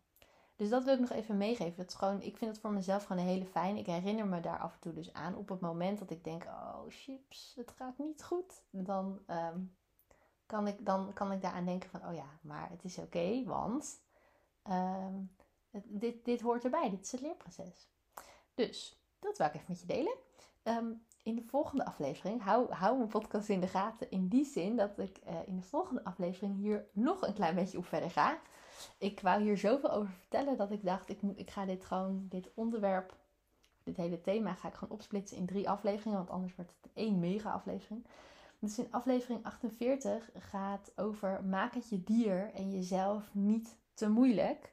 Dus 0.62 0.70
dat 0.70 0.84
wil 0.84 0.94
ik 0.94 1.00
nog 1.00 1.10
even 1.10 1.36
meegeven. 1.36 1.80
Het 1.80 1.90
is 1.90 1.94
gewoon, 1.94 2.22
ik 2.22 2.36
vind 2.36 2.50
het 2.50 2.60
voor 2.60 2.72
mezelf 2.72 3.04
gewoon 3.04 3.22
een 3.22 3.28
hele 3.28 3.46
fijn. 3.46 3.76
Ik 3.76 3.86
herinner 3.86 4.26
me 4.26 4.40
daar 4.40 4.58
af 4.58 4.72
en 4.72 4.80
toe 4.80 4.92
dus 4.92 5.12
aan. 5.12 5.36
Op 5.36 5.48
het 5.48 5.60
moment 5.60 5.98
dat 5.98 6.10
ik 6.10 6.24
denk, 6.24 6.44
oh 6.44 6.80
chips, 6.88 7.52
het 7.56 7.72
gaat 7.76 7.98
niet 7.98 8.24
goed. 8.24 8.62
Dan, 8.70 9.18
um, 9.26 9.76
kan, 10.46 10.66
ik, 10.66 10.86
dan 10.86 11.12
kan 11.12 11.32
ik 11.32 11.42
daaraan 11.42 11.64
denken 11.64 11.90
van, 11.90 12.06
oh 12.06 12.14
ja, 12.14 12.38
maar 12.40 12.70
het 12.70 12.84
is 12.84 12.98
oké, 12.98 13.44
want 13.44 14.00
um, 14.70 15.36
dit, 15.70 16.24
dit 16.24 16.40
hoort 16.40 16.64
erbij. 16.64 16.90
Dit 16.90 17.04
is 17.04 17.12
het 17.12 17.20
leerproces. 17.20 17.88
Dus, 18.54 19.02
dat 19.18 19.38
wil 19.38 19.46
ik 19.46 19.54
even 19.54 19.66
met 19.68 19.80
je 19.80 19.86
delen. 19.86 20.14
Um, 20.62 21.04
in 21.22 21.34
de 21.34 21.42
volgende 21.42 21.84
aflevering, 21.84 22.42
hou, 22.42 22.72
hou 22.72 22.96
mijn 22.96 23.08
podcast 23.08 23.48
in 23.48 23.60
de 23.60 23.68
gaten. 23.68 24.10
In 24.10 24.28
die 24.28 24.44
zin 24.44 24.76
dat 24.76 24.98
ik 24.98 25.20
uh, 25.26 25.46
in 25.46 25.56
de 25.56 25.62
volgende 25.62 26.04
aflevering 26.04 26.56
hier 26.56 26.86
nog 26.92 27.26
een 27.26 27.34
klein 27.34 27.54
beetje 27.54 27.78
op 27.78 27.86
verder 27.86 28.10
ga. 28.10 28.40
Ik 28.98 29.20
wou 29.20 29.42
hier 29.42 29.58
zoveel 29.58 29.90
over 29.90 30.12
vertellen 30.12 30.56
dat 30.56 30.70
ik 30.70 30.84
dacht, 30.84 31.08
ik, 31.08 31.22
moet, 31.22 31.38
ik 31.38 31.50
ga 31.50 31.64
dit 31.64 31.84
gewoon, 31.84 32.26
dit 32.28 32.50
onderwerp, 32.54 33.16
dit 33.82 33.96
hele 33.96 34.20
thema 34.20 34.54
ga 34.54 34.68
ik 34.68 34.74
gewoon 34.74 34.94
opsplitsen 34.94 35.36
in 35.36 35.46
drie 35.46 35.68
afleveringen. 35.68 36.18
Want 36.18 36.30
anders 36.30 36.54
wordt 36.54 36.74
het 36.80 36.92
één 36.94 37.18
mega 37.18 37.50
aflevering. 37.50 38.06
Dus 38.58 38.78
in 38.78 38.88
aflevering 38.90 39.44
48 39.44 40.30
gaat 40.38 40.92
over 40.96 41.44
maak 41.44 41.74
het 41.74 41.88
je 41.88 42.04
dier 42.04 42.50
en 42.54 42.70
jezelf 42.70 43.34
niet 43.34 43.76
te 43.94 44.08
moeilijk 44.08 44.72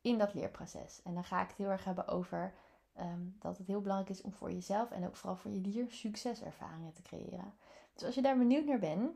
in 0.00 0.18
dat 0.18 0.34
leerproces. 0.34 1.00
En 1.04 1.14
dan 1.14 1.24
ga 1.24 1.42
ik 1.42 1.48
het 1.48 1.56
heel 1.56 1.70
erg 1.70 1.84
hebben 1.84 2.08
over 2.08 2.52
Ehm, 3.00 3.20
dat 3.38 3.58
het 3.58 3.66
heel 3.66 3.80
belangrijk 3.80 4.10
is 4.10 4.22
om 4.22 4.32
voor 4.32 4.52
jezelf 4.52 4.90
en 4.90 5.06
ook 5.06 5.16
vooral 5.16 5.36
voor 5.36 5.50
je 5.50 5.60
dier 5.60 5.86
succeservaringen 5.90 6.92
te 6.92 7.02
creëren. 7.02 7.54
Dus 7.94 8.04
als 8.04 8.14
je 8.14 8.22
daar 8.22 8.38
benieuwd 8.38 8.64
naar 8.64 8.78
bent, 8.78 9.10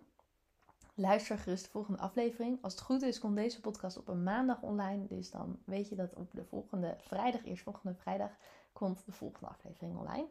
luister 0.94 1.38
gerust 1.38 1.64
de 1.64 1.70
volgende 1.70 2.00
aflevering. 2.00 2.59
Als 2.62 2.72
het 2.72 2.83
goed 2.83 3.02
is, 3.02 3.18
komt 3.18 3.37
deze 3.37 3.61
podcast 3.61 3.96
op 3.96 4.09
een 4.09 4.22
maandag 4.22 4.62
online. 4.62 5.07
Dus 5.07 5.30
dan 5.30 5.59
weet 5.64 5.88
je 5.88 5.94
dat 5.94 6.14
op 6.14 6.33
de 6.33 6.44
volgende 6.44 6.96
vrijdag, 6.98 7.44
eerst 7.44 7.62
volgende 7.62 7.94
vrijdag, 7.94 8.30
komt 8.72 9.07
de 9.07 9.12
volgende 9.12 9.48
aflevering 9.48 9.98
online. 9.98 10.26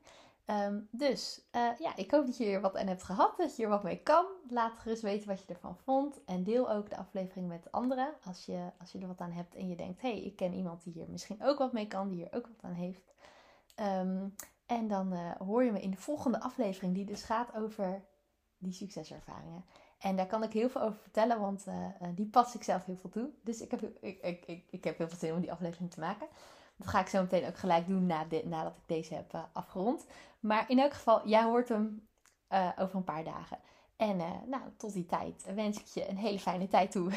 Um, 0.45 0.87
dus 0.91 1.47
uh, 1.51 1.69
ja, 1.79 1.95
ik 1.95 2.11
hoop 2.11 2.25
dat 2.25 2.37
je 2.37 2.45
er 2.45 2.61
wat 2.61 2.77
aan 2.77 2.87
hebt 2.87 3.03
gehad, 3.03 3.37
dat 3.37 3.55
je 3.55 3.63
er 3.63 3.69
wat 3.69 3.83
mee 3.83 4.03
kan. 4.03 4.25
Laat 4.49 4.79
gerust 4.79 5.01
weten 5.01 5.27
wat 5.27 5.41
je 5.41 5.53
ervan 5.53 5.77
vond. 5.77 6.23
En 6.25 6.43
deel 6.43 6.71
ook 6.71 6.89
de 6.89 6.97
aflevering 6.97 7.47
met 7.47 7.71
anderen. 7.71 8.13
Als 8.25 8.45
je, 8.45 8.71
als 8.79 8.91
je 8.91 8.99
er 8.99 9.07
wat 9.07 9.21
aan 9.21 9.31
hebt 9.31 9.55
en 9.55 9.67
je 9.67 9.75
denkt, 9.75 10.01
hé, 10.01 10.11
hey, 10.11 10.21
ik 10.23 10.35
ken 10.35 10.53
iemand 10.53 10.83
die 10.83 10.93
hier 10.93 11.09
misschien 11.09 11.43
ook 11.43 11.57
wat 11.57 11.73
mee 11.73 11.87
kan, 11.87 12.09
die 12.09 12.17
hier 12.17 12.33
ook 12.33 12.47
wat 12.47 12.61
aan 12.61 12.73
heeft. 12.73 13.13
Um, 13.75 14.35
en 14.65 14.87
dan 14.87 15.13
uh, 15.13 15.31
hoor 15.31 15.63
je 15.63 15.71
me 15.71 15.81
in 15.81 15.91
de 15.91 15.97
volgende 15.97 16.39
aflevering, 16.39 16.93
die 16.93 17.05
dus 17.05 17.23
gaat 17.23 17.55
over 17.55 18.03
die 18.57 18.73
succeservaringen. 18.73 19.65
En 20.03 20.15
daar 20.15 20.27
kan 20.27 20.43
ik 20.43 20.53
heel 20.53 20.69
veel 20.69 20.81
over 20.81 20.99
vertellen, 21.01 21.39
want 21.39 21.65
uh, 21.67 21.73
die 22.15 22.25
pas 22.25 22.55
ik 22.55 22.63
zelf 22.63 22.85
heel 22.85 22.97
veel 22.97 23.09
toe. 23.09 23.29
Dus 23.41 23.61
ik 23.61 23.71
heb, 23.71 23.81
ik, 23.81 24.21
ik, 24.21 24.45
ik, 24.45 24.63
ik 24.69 24.83
heb 24.83 24.97
heel 24.97 25.07
veel 25.07 25.17
zin 25.17 25.33
om 25.33 25.41
die 25.41 25.51
aflevering 25.51 25.91
te 25.91 25.99
maken. 25.99 26.27
Dat 26.75 26.87
ga 26.87 26.99
ik 26.99 27.07
zo 27.07 27.21
meteen 27.21 27.47
ook 27.47 27.57
gelijk 27.57 27.87
doen 27.87 28.05
nadat 28.05 28.73
ik 28.75 28.87
deze 28.87 29.13
heb 29.13 29.33
uh, 29.33 29.43
afgerond. 29.53 30.05
Maar 30.39 30.69
in 30.69 30.79
elk 30.79 30.93
geval, 30.93 31.27
jij 31.27 31.43
hoort 31.43 31.69
hem 31.69 32.07
over 32.77 32.95
een 32.95 33.03
paar 33.03 33.23
dagen. 33.23 33.57
En 33.95 34.17
nou, 34.47 34.61
tot 34.77 34.93
die 34.93 35.05
tijd 35.05 35.53
wens 35.55 35.79
ik 35.79 35.85
je 35.85 36.09
een 36.09 36.17
hele 36.17 36.39
fijne 36.39 36.67
tijd 36.67 36.91
toe. 36.91 37.11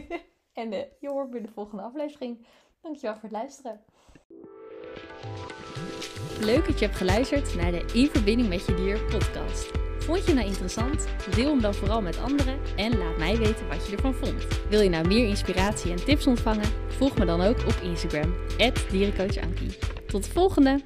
en 0.52 0.70
je 0.70 1.08
hoort 1.08 1.30
me 1.30 1.36
in 1.36 1.42
de 1.42 1.52
volgende 1.52 1.82
aflevering. 1.82 2.46
Dankjewel 2.80 3.14
voor 3.14 3.28
het 3.28 3.32
luisteren. 3.32 3.84
Leuk 6.40 6.66
dat 6.66 6.78
je 6.78 6.84
hebt 6.84 6.96
geluisterd 6.96 7.54
naar 7.54 7.70
de 7.70 7.90
In 7.94 8.08
Verbinding 8.08 8.48
met 8.48 8.66
Je 8.66 8.74
Dier 8.74 9.04
podcast. 9.04 9.85
Vond 10.06 10.26
je 10.26 10.34
nou 10.34 10.46
interessant? 10.46 11.06
Deel 11.34 11.50
hem 11.50 11.60
dan 11.60 11.74
vooral 11.74 12.02
met 12.02 12.18
anderen 12.18 12.58
en 12.76 12.98
laat 12.98 13.18
mij 13.18 13.36
weten 13.36 13.68
wat 13.68 13.86
je 13.86 13.96
ervan 13.96 14.14
vond. 14.14 14.46
Wil 14.68 14.80
je 14.80 14.88
nou 14.88 15.06
meer 15.06 15.28
inspiratie 15.28 15.90
en 15.90 16.04
tips 16.04 16.26
ontvangen? 16.26 16.68
Volg 16.88 17.18
me 17.18 17.24
dan 17.24 17.40
ook 17.40 17.58
op 17.58 17.80
Instagram, 17.82 18.34
dierencoachankie. 18.90 19.78
Tot 20.06 20.24
de 20.24 20.30
volgende! 20.30 20.80